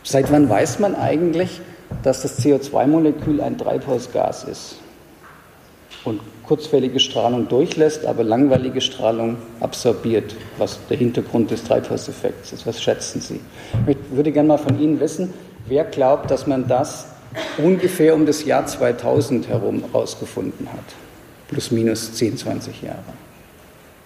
[0.03, 1.61] Seit wann weiß man eigentlich,
[2.03, 4.77] dass das CO2-Molekül ein Treibhausgas ist
[6.05, 12.67] und kurzwellige Strahlung durchlässt, aber langweilige Strahlung absorbiert, was der Hintergrund des Treibhauseffekts ist.
[12.67, 13.41] Was schätzen Sie?
[13.87, 15.35] Ich würde gerne mal von Ihnen wissen,
[15.67, 17.09] wer glaubt, dass man das
[17.59, 20.85] ungefähr um das Jahr 2000 herum herausgefunden hat?
[21.49, 23.03] Plus minus 10, 20 Jahre.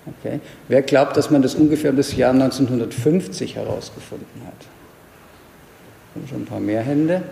[0.07, 0.41] Okay.
[0.69, 6.29] Wer glaubt, dass man das ungefähr um das Jahr 1950 herausgefunden hat?
[6.29, 7.23] Schon ein paar mehr Hände.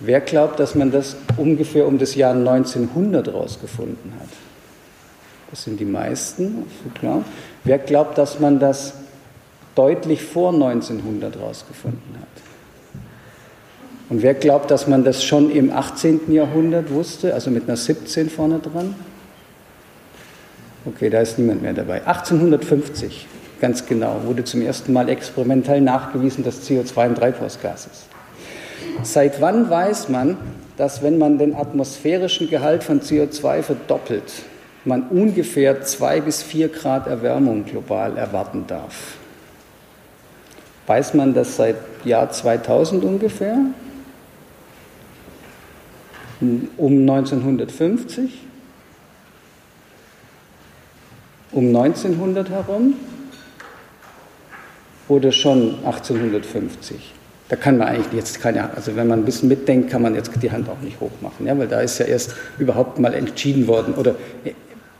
[0.00, 4.28] Wer glaubt, dass man das ungefähr um das Jahr 1900 herausgefunden hat?
[5.50, 6.64] Das sind die meisten,
[6.98, 7.24] klar.
[7.62, 8.94] Wer glaubt, dass man das
[9.74, 12.41] deutlich vor 1900 herausgefunden hat?
[14.08, 16.32] Und wer glaubt, dass man das schon im 18.
[16.32, 18.94] Jahrhundert wusste, also mit einer 17 vorne dran?
[20.84, 22.06] Okay, da ist niemand mehr dabei.
[22.06, 23.26] 1850,
[23.60, 28.06] ganz genau, wurde zum ersten Mal experimentell nachgewiesen, dass CO2 ein Treibhausgas ist.
[29.04, 30.36] Seit wann weiß man,
[30.76, 34.24] dass wenn man den atmosphärischen Gehalt von CO2 verdoppelt,
[34.84, 39.16] man ungefähr zwei bis vier Grad Erwärmung global erwarten darf?
[40.88, 43.58] Weiß man das seit Jahr 2000 ungefähr?
[46.42, 48.30] Um 1950?
[51.52, 52.94] Um 1900 herum?
[55.08, 57.14] Oder schon 1850?
[57.48, 60.30] Da kann man eigentlich jetzt keine, also wenn man ein bisschen mitdenkt, kann man jetzt
[60.42, 63.94] die Hand auch nicht hochmachen, ja, weil da ist ja erst überhaupt mal entschieden worden
[63.94, 64.14] oder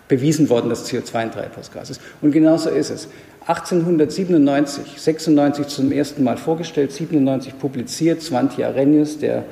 [0.07, 2.01] bewiesen worden, dass CO2 ein Treibhausgas ist.
[2.21, 3.09] Und genauso ist es.
[3.47, 9.45] 1897, 96 zum ersten Mal vorgestellt, 97 publiziert, Svante Arrhenius, der,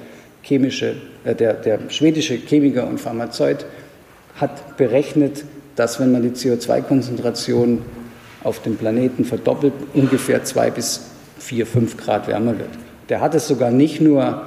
[0.42, 3.66] chemische, äh, der, der schwedische Chemiker und Pharmazeut,
[4.37, 5.44] hat berechnet,
[5.76, 7.83] dass wenn man die CO2-Konzentration
[8.42, 11.03] auf dem Planeten verdoppelt, ungefähr zwei bis
[11.38, 12.70] vier, fünf Grad wärmer wird.
[13.09, 14.42] Der hat es sogar nicht nur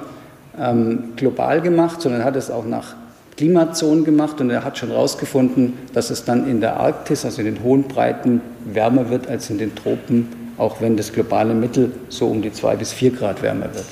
[0.58, 2.94] ähm, global gemacht, sondern hat es auch nach
[3.36, 7.46] Klimazonen gemacht und er hat schon herausgefunden, dass es dann in der Arktis, also in
[7.46, 12.28] den hohen Breiten, wärmer wird als in den Tropen, auch wenn das globale Mittel so
[12.28, 13.86] um die zwei bis vier Grad wärmer wird.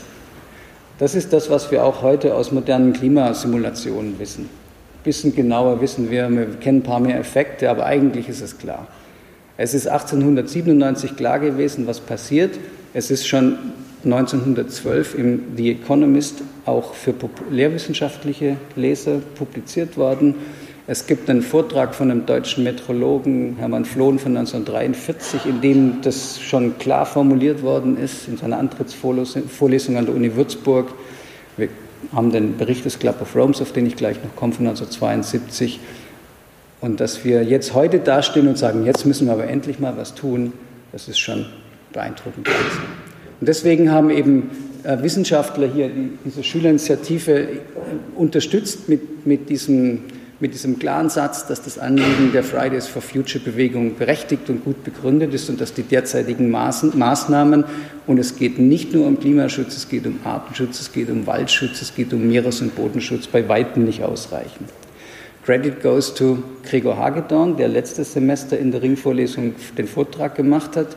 [0.99, 4.43] Das ist das, was wir auch heute aus modernen Klimasimulationen wissen.
[4.43, 8.59] Ein bisschen genauer wissen wir, wir kennen ein paar mehr Effekte, aber eigentlich ist es
[8.59, 8.87] klar.
[9.57, 12.59] Es ist 1897 klar gewesen, was passiert.
[12.95, 13.59] Es ist schon
[14.05, 20.35] 1912 im The Economist auch für populärwissenschaftliche Leser publiziert worden.
[20.87, 26.41] Es gibt einen Vortrag von einem deutschen Metrologen, Hermann Flohn, von 1943, in dem das
[26.41, 30.93] schon klar formuliert worden ist, in seiner Antrittsvorlesung an der Uni Würzburg.
[31.57, 31.69] Wir
[32.13, 35.79] haben den Bericht des Club of Rome, auf den ich gleich noch komme, von 1972.
[36.81, 40.17] Und dass wir jetzt heute dastehen und sagen, jetzt müssen wir aber endlich mal was
[40.17, 40.53] tun,
[40.91, 41.47] das ist schon
[41.93, 42.49] beeindruckend.
[42.49, 44.51] Und deswegen haben eben
[44.83, 45.91] äh, Wissenschaftler hier
[46.25, 47.49] diese Schülerinitiative
[48.17, 50.01] unterstützt mit, mit, diesem,
[50.43, 54.83] mit diesem klaren Satz, dass das Anliegen der Fridays for Future Bewegung berechtigt und gut
[54.83, 57.65] begründet ist und dass die derzeitigen Maßnahmen,
[58.09, 61.81] und es geht nicht nur um Klimaschutz, es geht um Artenschutz, es geht um Waldschutz,
[61.81, 64.65] es geht um Meeres- und Bodenschutz, bei weitem nicht ausreichen.
[65.47, 70.97] Credit goes to Gregor Hagedorn, der letztes Semester in der Ringvorlesung den Vortrag gemacht hat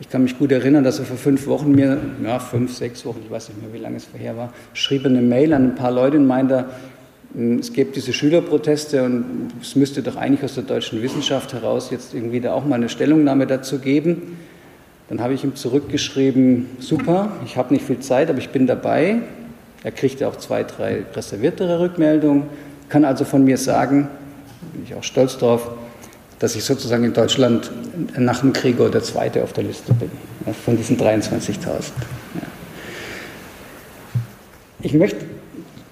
[0.00, 3.20] ich kann mich gut erinnern, dass er vor fünf Wochen mir, ja, fünf, sechs Wochen,
[3.22, 5.92] ich weiß nicht mehr, wie lange es vorher war, schrieb eine Mail an ein paar
[5.92, 6.64] Leute und meinte,
[7.34, 12.12] es gibt diese Schülerproteste und es müsste doch eigentlich aus der deutschen Wissenschaft heraus jetzt
[12.12, 14.36] irgendwie da auch mal eine Stellungnahme dazu geben.
[15.08, 19.18] Dann habe ich ihm zurückgeschrieben, super, ich habe nicht viel Zeit, aber ich bin dabei.
[19.84, 22.44] Er kriegte auch zwei, drei reserviertere Rückmeldungen,
[22.88, 24.08] kann also von mir sagen,
[24.72, 25.70] bin ich auch stolz drauf,
[26.40, 27.70] dass ich sozusagen in Deutschland
[28.18, 30.10] nach dem Gregor der Zweite auf der Liste bin,
[30.46, 31.60] ja, von diesen 23.000.
[31.64, 32.42] Ja.
[34.82, 35.24] Ich möchte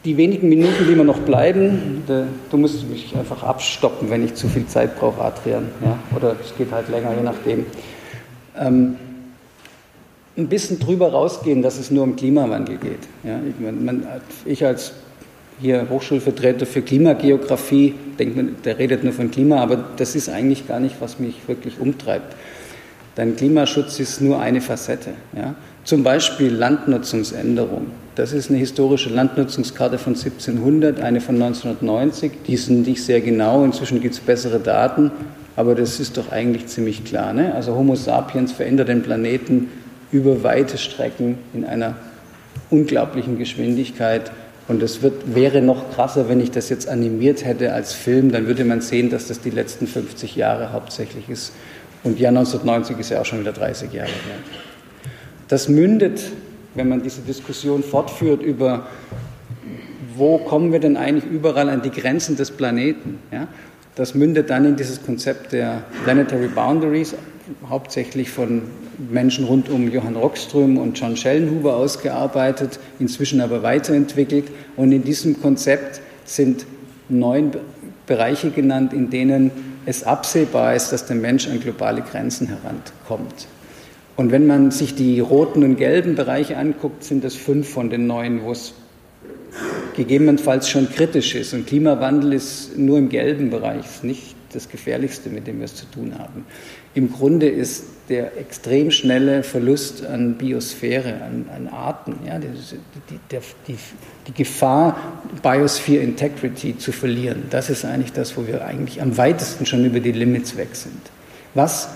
[0.04, 4.48] die wenigen Minuten, die mir noch bleiben, du musst mich einfach abstoppen, wenn ich zu
[4.48, 7.66] viel Zeit brauche, Adrian, ja, oder es geht halt länger, je nachdem.
[8.56, 8.96] Ähm,
[10.36, 13.00] ein bisschen drüber rausgehen, dass es nur um Klimawandel geht.
[13.24, 14.06] Ja, ich, man,
[14.44, 14.92] ich als
[15.60, 20.68] hier Hochschulvertreter für Klimageografie, denkt man, der redet nur von Klima, aber das ist eigentlich
[20.68, 22.36] gar nicht, was mich wirklich umtreibt.
[23.16, 25.10] Denn Klimaschutz ist nur eine Facette.
[25.36, 25.56] Ja?
[25.88, 27.86] Zum Beispiel Landnutzungsänderung.
[28.14, 32.30] Das ist eine historische Landnutzungskarte von 1700, eine von 1990.
[32.46, 35.10] Die sind nicht sehr genau, inzwischen gibt es bessere Daten,
[35.56, 37.32] aber das ist doch eigentlich ziemlich klar.
[37.32, 37.54] Ne?
[37.54, 39.68] Also Homo sapiens verändert den Planeten
[40.12, 41.96] über weite Strecken in einer
[42.68, 44.30] unglaublichen Geschwindigkeit
[44.68, 48.66] und es wäre noch krasser, wenn ich das jetzt animiert hätte als Film, dann würde
[48.66, 51.54] man sehen, dass das die letzten 50 Jahre hauptsächlich ist.
[52.04, 54.67] Und Jahr 1990 ist ja auch schon wieder 30 Jahre her.
[55.48, 56.20] Das mündet,
[56.74, 58.86] wenn man diese Diskussion fortführt über,
[60.14, 63.48] wo kommen wir denn eigentlich überall an die Grenzen des Planeten, ja?
[63.94, 67.14] das mündet dann in dieses Konzept der Planetary Boundaries,
[67.68, 68.62] hauptsächlich von
[69.10, 74.50] Menschen rund um Johann Rockström und John Schellenhuber ausgearbeitet, inzwischen aber weiterentwickelt.
[74.76, 76.66] Und in diesem Konzept sind
[77.08, 77.52] neun
[78.06, 79.50] Bereiche genannt, in denen
[79.86, 83.48] es absehbar ist, dass der Mensch an globale Grenzen herankommt.
[84.18, 88.08] Und wenn man sich die roten und gelben Bereiche anguckt, sind es fünf von den
[88.08, 88.74] neun, wo es
[89.94, 91.54] gegebenenfalls schon kritisch ist.
[91.54, 95.86] Und Klimawandel ist nur im gelben Bereich, nicht das Gefährlichste, mit dem wir es zu
[95.86, 96.46] tun haben.
[96.94, 102.48] Im Grunde ist der extrem schnelle Verlust an Biosphäre, an, an Arten, ja, die,
[103.08, 103.76] die, die,
[104.26, 104.96] die, Gefahr,
[105.44, 110.00] Biosphere Integrity zu verlieren, das ist eigentlich das, wo wir eigentlich am weitesten schon über
[110.00, 111.02] die Limits weg sind.
[111.54, 111.88] Was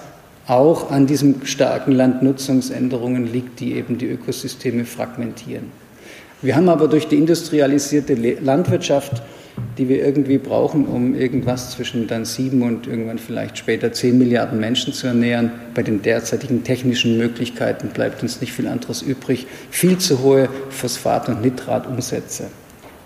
[0.52, 5.70] auch an diesen starken Landnutzungsänderungen liegt, die eben die Ökosysteme fragmentieren.
[6.42, 9.22] Wir haben aber durch die industrialisierte Landwirtschaft
[9.78, 14.58] die wir irgendwie brauchen, um irgendwas zwischen dann sieben und irgendwann vielleicht später zehn Milliarden
[14.58, 15.50] Menschen zu ernähren.
[15.74, 19.46] Bei den derzeitigen technischen Möglichkeiten bleibt uns nicht viel anderes übrig.
[19.70, 22.48] Viel zu hohe Phosphat- und Nitratumsätze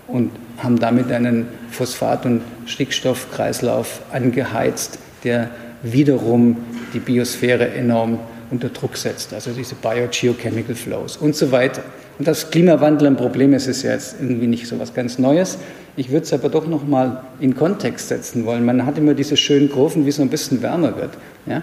[0.07, 5.49] und haben damit einen Phosphat- und Stickstoffkreislauf angeheizt, der
[5.83, 6.57] wiederum
[6.93, 8.19] die Biosphäre enorm
[8.49, 11.83] unter Druck setzt, also diese Biogeochemical Flows und so weiter.
[12.17, 15.57] Und dass Klimawandel ein Problem ist, ist ja jetzt irgendwie nicht so was ganz Neues.
[15.95, 18.65] Ich würde es aber doch noch mal in Kontext setzen wollen.
[18.65, 21.11] Man hat immer diese schönen Kurven, wie es so ein bisschen wärmer wird.
[21.45, 21.61] Ja?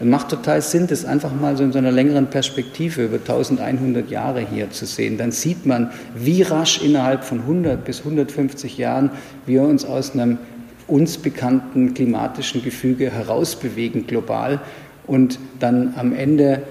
[0.00, 4.40] Macht total Sinn, das einfach mal so in so einer längeren Perspektive über 1100 Jahre
[4.40, 5.16] hier zu sehen.
[5.16, 9.10] Dann sieht man, wie rasch innerhalb von 100 bis 150 Jahren
[9.46, 10.38] wir uns aus einem
[10.86, 14.60] uns bekannten klimatischen Gefüge herausbewegen global
[15.06, 16.62] und dann am Ende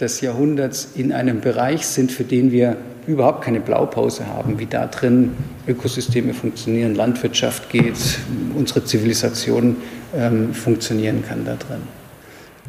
[0.00, 4.86] des Jahrhunderts in einem Bereich sind, für den wir überhaupt keine Blaupause haben, wie da
[4.86, 5.32] drin
[5.66, 8.18] Ökosysteme funktionieren, Landwirtschaft geht,
[8.56, 9.76] unsere Zivilisation
[10.16, 11.82] ähm, funktionieren kann da drin.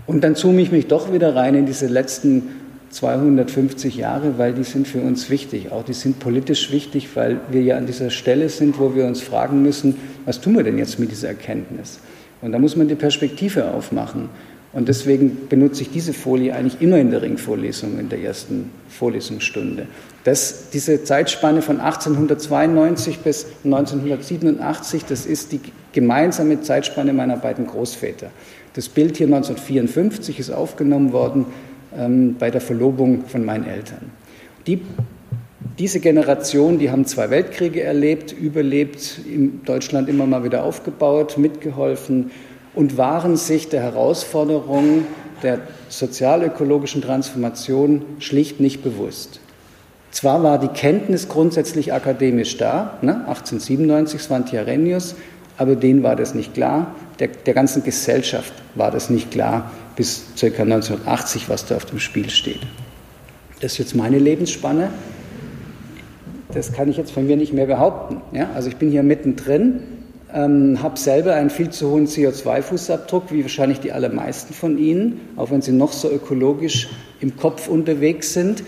[0.06, 2.44] Und dann zoome ich mich doch wieder rein in diese letzten
[2.94, 5.72] 250 Jahre, weil die sind für uns wichtig.
[5.72, 9.22] Auch die sind politisch wichtig, weil wir ja an dieser Stelle sind, wo wir uns
[9.22, 12.00] fragen müssen, was tun wir denn jetzt mit dieser Erkenntnis?
[12.42, 14.30] Und da muss man die Perspektive aufmachen.
[14.74, 19.86] Und deswegen benutze ich diese Folie eigentlich immer in der Ringvorlesung, in der ersten Vorlesungsstunde.
[20.24, 25.60] Das, diese Zeitspanne von 1892 bis 1987, das ist die
[25.92, 28.32] gemeinsame Zeitspanne meiner beiden Großväter.
[28.74, 31.46] Das Bild hier 1954 ist aufgenommen worden
[31.98, 34.12] ähm, bei der Verlobung von meinen Eltern.
[34.68, 34.82] Die,
[35.80, 42.32] diese Generation, die haben zwei Weltkriege erlebt, überlebt, in Deutschland immer mal wieder aufgebaut, mitgeholfen
[42.76, 45.06] und waren sich der Herausforderung
[45.42, 49.40] der sozialökologischen Transformation schlicht nicht bewusst.
[50.12, 55.16] Zwar war die Kenntnis grundsätzlich akademisch da, ne, 1897 Svante Arrhenius,
[55.58, 60.26] aber denen war das nicht klar, der, der ganzen Gesellschaft war das nicht klar bis
[60.40, 60.48] ca.
[60.48, 62.62] 1980, was da auf dem Spiel steht.
[63.62, 64.90] Das ist jetzt meine Lebensspanne.
[66.54, 68.22] Das kann ich jetzt von mir nicht mehr behaupten.
[68.32, 68.50] Ja?
[68.54, 69.80] Also ich bin hier mittendrin,
[70.34, 75.52] ähm, habe selber einen viel zu hohen CO2-Fußabdruck, wie wahrscheinlich die allermeisten von Ihnen, auch
[75.52, 76.90] wenn Sie noch so ökologisch
[77.22, 78.64] im Kopf unterwegs sind,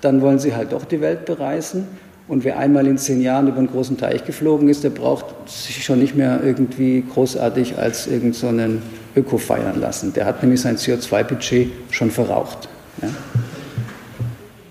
[0.00, 1.86] dann wollen Sie halt doch die Welt bereisen.
[2.26, 5.84] Und wer einmal in zehn Jahren über einen großen Teich geflogen ist, der braucht sich
[5.84, 8.82] schon nicht mehr irgendwie großartig als irgendeinen
[9.14, 10.14] so Öko feiern lassen.
[10.14, 12.68] Der hat nämlich sein CO2-Budget schon verraucht.
[13.02, 13.08] Ja.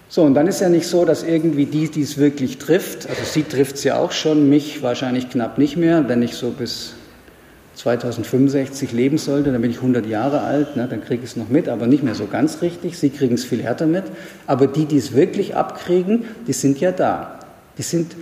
[0.10, 3.24] So, und dann ist ja nicht so, dass irgendwie die, die es wirklich trifft, also
[3.24, 6.94] sie trifft es ja auch schon, mich wahrscheinlich knapp nicht mehr, wenn ich so bis
[7.76, 11.50] 2065 leben sollte, dann bin ich 100 Jahre alt, ne, dann kriege ich es noch
[11.50, 12.98] mit, aber nicht mehr so ganz richtig.
[12.98, 14.04] Sie kriegen es viel härter mit.
[14.46, 17.40] Aber die, die es wirklich abkriegen, die sind ja da.
[17.78, 18.16] Die sind,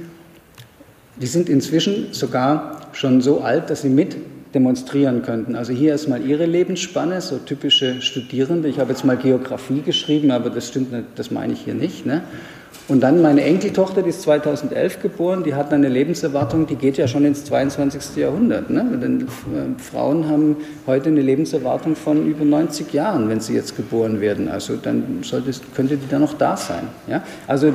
[1.18, 4.16] die sind inzwischen sogar schon so alt, dass sie mit
[4.54, 5.56] demonstrieren könnten.
[5.56, 8.68] Also hier ist mal Ihre Lebensspanne, so typische Studierende.
[8.68, 12.06] Ich habe jetzt mal Geografie geschrieben, aber das stimmt nicht, das meine ich hier nicht.
[12.06, 12.22] Ne?
[12.88, 17.08] Und dann meine Enkeltochter, die ist 2011 geboren, die hat eine Lebenserwartung, die geht ja
[17.08, 18.18] schon ins 22.
[18.18, 18.70] Jahrhundert.
[18.70, 19.00] Ne?
[19.02, 24.20] Denn äh, Frauen haben heute eine Lebenserwartung von über 90 Jahren, wenn sie jetzt geboren
[24.20, 24.50] werden.
[24.50, 26.88] Also dann sollte, könnte die dann noch da sein.
[27.08, 27.24] Ja?
[27.48, 27.74] Also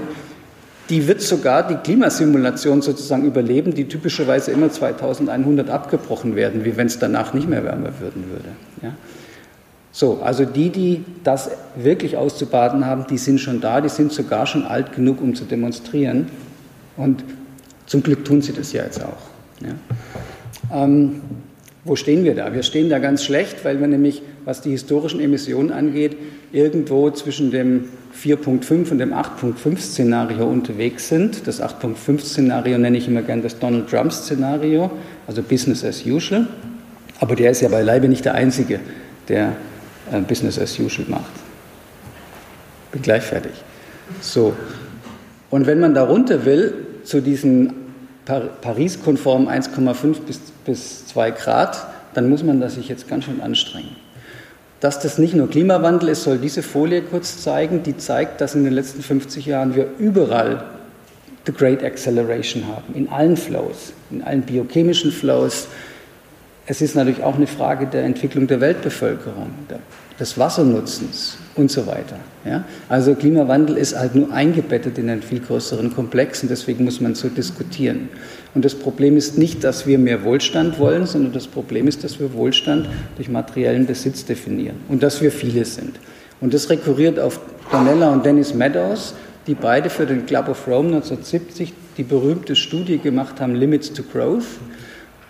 [0.88, 6.86] die wird sogar die Klimasimulation sozusagen überleben, die typischerweise immer 2100 abgebrochen werden, wie wenn
[6.86, 8.48] es danach nicht mehr wärmer werden würde.
[8.82, 8.94] Ja?
[9.90, 14.46] So, also die, die das wirklich auszubaden haben, die sind schon da, die sind sogar
[14.46, 16.28] schon alt genug, um zu demonstrieren.
[16.96, 17.24] Und
[17.86, 19.64] zum Glück tun sie das ja jetzt auch.
[19.64, 20.84] Ja?
[20.84, 21.22] Ähm,
[21.84, 22.52] wo stehen wir da?
[22.52, 26.16] Wir stehen da ganz schlecht, weil wir nämlich, was die historischen Emissionen angeht,
[26.52, 27.88] irgendwo zwischen dem
[28.22, 31.46] 4.5 und dem 8.5 Szenario unterwegs sind.
[31.46, 34.90] Das 8.5 Szenario nenne ich immer gern das Donald Trump Szenario,
[35.26, 36.46] also Business as usual.
[37.20, 38.80] Aber der ist ja beileibe nicht der Einzige,
[39.28, 39.56] der
[40.12, 41.24] äh, Business as usual macht.
[42.92, 43.52] Bin gleich fertig.
[44.20, 44.54] So.
[45.50, 46.74] Und wenn man da runter will
[47.04, 47.72] zu diesen
[48.24, 54.05] Paris-konformen 1,5 bis, bis 2 Grad, dann muss man das sich jetzt ganz schön anstrengen.
[54.80, 57.82] Dass das nicht nur Klimawandel ist, soll diese Folie kurz zeigen.
[57.82, 60.64] Die zeigt, dass in den letzten 50 Jahren wir überall
[61.46, 65.68] the Great Acceleration haben, in allen Flows, in allen biochemischen Flows.
[66.66, 69.50] Es ist natürlich auch eine Frage der Entwicklung der Weltbevölkerung,
[70.18, 72.16] des Wassernutzens und so weiter.
[72.44, 72.64] Ja?
[72.88, 77.14] Also Klimawandel ist halt nur eingebettet in einen viel größeren Komplex und deswegen muss man
[77.14, 78.08] so diskutieren.
[78.54, 82.18] Und das Problem ist nicht, dass wir mehr Wohlstand wollen, sondern das Problem ist, dass
[82.20, 85.98] wir Wohlstand durch materiellen Besitz definieren und dass wir viele sind.
[86.40, 87.40] Und das rekurriert auf
[87.70, 89.14] Donella und Dennis Meadows,
[89.46, 94.02] die beide für den Club of Rome 1970 die berühmte Studie gemacht haben, Limits to
[94.02, 94.44] Growth.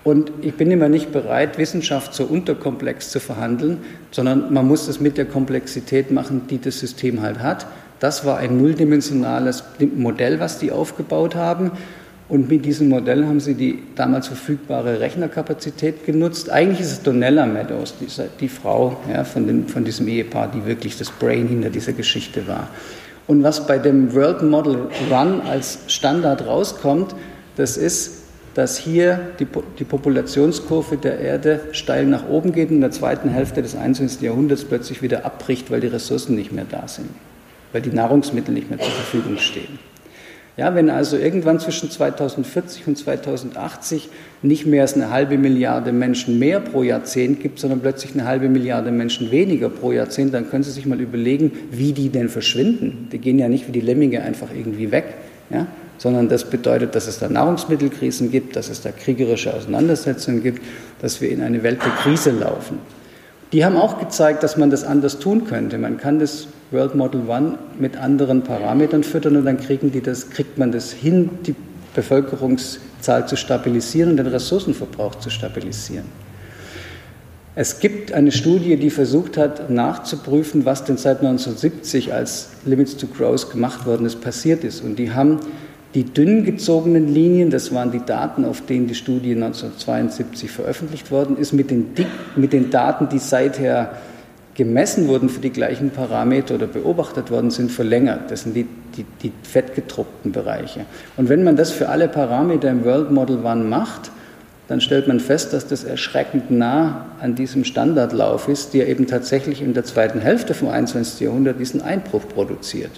[0.07, 3.79] Und ich bin immer nicht bereit, Wissenschaft so unterkomplex zu verhandeln,
[4.13, 7.67] sondern man muss es mit der Komplexität machen, die das System halt hat.
[7.99, 9.65] Das war ein nulldimensionales
[9.97, 11.73] Modell, was die aufgebaut haben.
[12.29, 16.51] Und mit diesem Modell haben sie die damals verfügbare Rechnerkapazität genutzt.
[16.51, 17.95] Eigentlich ist es Donella Meadows,
[18.41, 22.47] die, Frau ja, von, dem, von diesem Ehepaar, die wirklich das Brain hinter dieser Geschichte
[22.47, 22.69] war.
[23.27, 27.17] Und was bei dem World Model Run als Standard rauskommt,
[27.57, 28.26] das ist,
[28.57, 29.47] dass hier die,
[29.79, 34.23] die Populationskurve der Erde steil nach oben geht und in der zweiten Hälfte des 21.
[34.23, 37.11] Jahrhunderts plötzlich wieder abbricht, weil die Ressourcen nicht mehr da sind,
[37.73, 39.79] weil die Nahrungsmittel nicht mehr zur Verfügung stehen.
[40.57, 44.09] Ja, wenn also irgendwann zwischen 2040 und 2080
[44.41, 48.49] nicht mehr als eine halbe Milliarde Menschen mehr pro Jahrzehnt gibt, sondern plötzlich eine halbe
[48.49, 53.09] Milliarde Menschen weniger pro Jahrzehnt, dann können Sie sich mal überlegen, wie die denn verschwinden.
[53.13, 55.05] Die gehen ja nicht wie die Lemminge einfach irgendwie weg,
[55.51, 55.67] ja?
[55.99, 60.63] Sondern das bedeutet, dass es da Nahrungsmittelkrisen gibt, dass es da kriegerische Auseinandersetzungen gibt,
[61.01, 62.79] dass wir in eine Welt der Krise laufen.
[63.53, 65.79] Die haben auch gezeigt, dass man das anders tun könnte.
[65.79, 70.31] Man kann das World Model One mit anderen Parametern füttern und dann kriegen die das,
[70.31, 71.55] kriegt man das hin, die
[71.95, 76.07] Bevölkerungszahl zu stabilisieren und den Ressourcenverbrauch zu stabilisieren.
[77.59, 83.07] Es gibt eine Studie, die versucht hat, nachzuprüfen, was denn seit 1970 als Limits to
[83.07, 84.85] Growth gemacht worden ist, passiert ist.
[84.85, 85.41] Und die haben
[85.97, 91.39] die dünn gezogenen Linien, das waren die Daten, auf denen die Studie 1972 veröffentlicht worden
[91.39, 93.93] ist, mit den, dick, mit den Daten, die seither
[94.53, 98.31] gemessen wurden für die gleichen Parameter oder beobachtet worden sind, verlängert.
[98.31, 100.85] Das sind die, die, die fettgetruppten Bereiche.
[101.17, 104.11] Und wenn man das für alle Parameter im World Model One macht,
[104.69, 109.63] dann stellt man fest, dass das erschreckend nah an diesem Standardlauf ist, der eben tatsächlich
[109.63, 111.21] in der zweiten Hälfte vom 21.
[111.21, 112.91] Jahrhundert diesen Einbruch produziert.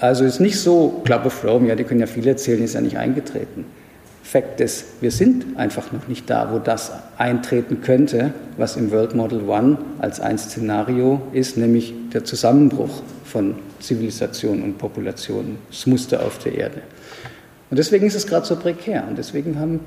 [0.00, 2.80] Also ist nicht so, Club of Rome, ja, die können ja viel erzählen, ist ja
[2.80, 3.64] nicht eingetreten.
[4.22, 9.14] Fakt ist, wir sind einfach noch nicht da, wo das eintreten könnte, was im World
[9.14, 16.56] Model One als ein Szenario ist, nämlich der Zusammenbruch von Zivilisation und Populationsmuster auf der
[16.56, 16.82] Erde.
[17.70, 19.80] Und deswegen ist es gerade so prekär und deswegen haben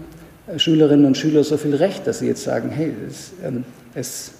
[0.47, 4.31] äh, Schülerinnen und Schüler so viel Recht, dass sie jetzt sagen, hey, es, ähm, es,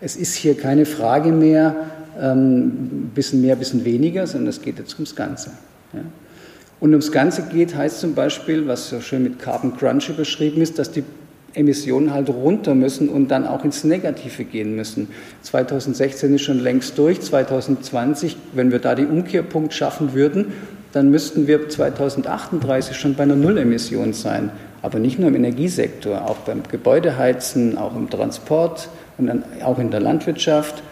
[0.00, 1.76] es ist hier keine Frage mehr,
[2.20, 5.50] ähm, bisschen mehr, bisschen weniger, sondern es geht jetzt ums Ganze.
[5.92, 6.00] Ja.
[6.80, 10.78] Und ums Ganze geht, heißt zum Beispiel, was so schön mit Carbon Crunch beschrieben ist,
[10.78, 11.04] dass die
[11.54, 15.08] Emissionen halt runter müssen und dann auch ins Negative gehen müssen.
[15.42, 20.52] 2016 ist schon längst durch, 2020, wenn wir da den Umkehrpunkt schaffen würden,
[20.92, 24.50] dann müssten wir 2038 schon bei einer Nullemission sein.
[24.82, 29.30] Aber nicht nur im Energiesektor, auch beim Gebäudeheizen, auch im Transport und
[29.62, 30.82] auch in der Landwirtschaft.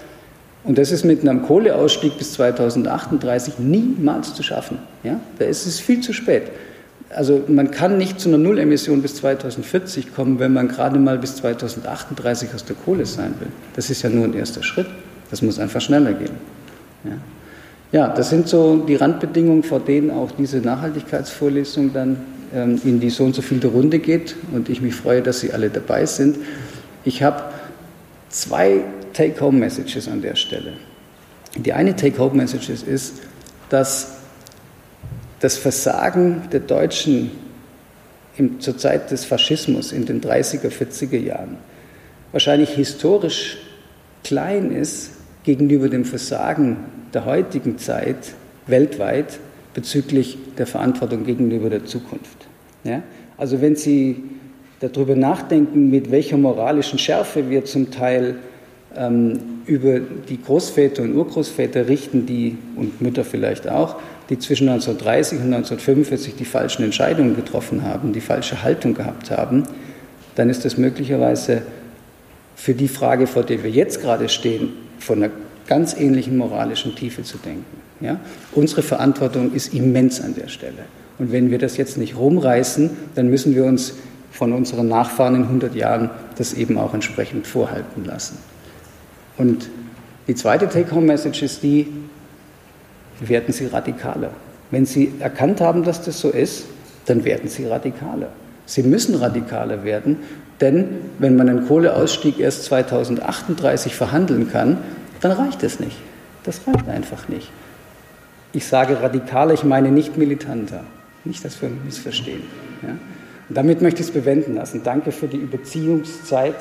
[0.68, 4.78] Und das ist mit einem Kohleausstieg bis 2038 niemals zu schaffen.
[5.02, 5.18] Ja?
[5.38, 6.42] Da ist es viel zu spät.
[7.08, 11.36] Also man kann nicht zu einer Nullemission bis 2040 kommen, wenn man gerade mal bis
[11.36, 13.48] 2038 aus der Kohle sein will.
[13.76, 14.88] Das ist ja nur ein erster Schritt.
[15.30, 16.36] Das muss einfach schneller gehen.
[17.04, 17.12] Ja,
[17.92, 22.18] ja das sind so die Randbedingungen, vor denen auch diese Nachhaltigkeitsvorlesung dann
[22.54, 24.36] ähm, in die so und so vielte Runde geht.
[24.52, 26.36] Und ich mich freue, dass Sie alle dabei sind.
[27.06, 27.42] Ich habe
[28.28, 28.82] zwei
[29.18, 30.74] Take-Home-Messages an der Stelle.
[31.56, 33.14] Die eine Take-Home-Message ist,
[33.68, 34.18] dass
[35.40, 37.32] das Versagen der Deutschen
[38.36, 41.56] im, zur Zeit des Faschismus in den 30er, 40er Jahren
[42.30, 43.56] wahrscheinlich historisch
[44.22, 45.10] klein ist
[45.42, 46.76] gegenüber dem Versagen
[47.12, 48.34] der heutigen Zeit
[48.68, 49.40] weltweit
[49.74, 52.46] bezüglich der Verantwortung gegenüber der Zukunft.
[52.84, 53.02] Ja?
[53.36, 54.22] Also wenn Sie
[54.78, 58.36] darüber nachdenken, mit welcher moralischen Schärfe wir zum Teil
[59.66, 63.96] über die Großväter und Urgroßväter richten, die und Mütter vielleicht auch,
[64.30, 69.64] die zwischen 1930 und 1945 die falschen Entscheidungen getroffen haben, die falsche Haltung gehabt haben,
[70.34, 71.62] dann ist das möglicherweise
[72.56, 75.32] für die Frage, vor der wir jetzt gerade stehen, von einer
[75.66, 77.64] ganz ähnlichen moralischen Tiefe zu denken.
[78.00, 78.18] Ja?
[78.52, 80.84] Unsere Verantwortung ist immens an der Stelle.
[81.18, 83.94] Und wenn wir das jetzt nicht rumreißen, dann müssen wir uns
[84.30, 88.38] von unseren Nachfahren in 100 Jahren das eben auch entsprechend vorhalten lassen.
[89.38, 89.68] Und
[90.26, 91.86] die zweite Take-Home-Message ist die,
[93.20, 94.30] werden Sie radikaler.
[94.70, 96.66] Wenn Sie erkannt haben, dass das so ist,
[97.06, 98.28] dann werden Sie radikaler.
[98.66, 100.18] Sie müssen radikaler werden,
[100.60, 104.78] denn wenn man einen Kohleausstieg erst 2038 verhandeln kann,
[105.20, 105.96] dann reicht es nicht.
[106.44, 107.50] Das reicht einfach nicht.
[108.52, 110.84] Ich sage radikaler, ich meine nicht militanter.
[111.24, 112.42] Nicht, dass wir missverstehen.
[112.82, 112.96] Ja?
[113.48, 114.82] Damit möchte ich es bewenden lassen.
[114.84, 116.56] Danke für die Überziehungszeit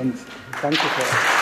[0.00, 0.14] und
[0.60, 1.41] danke für.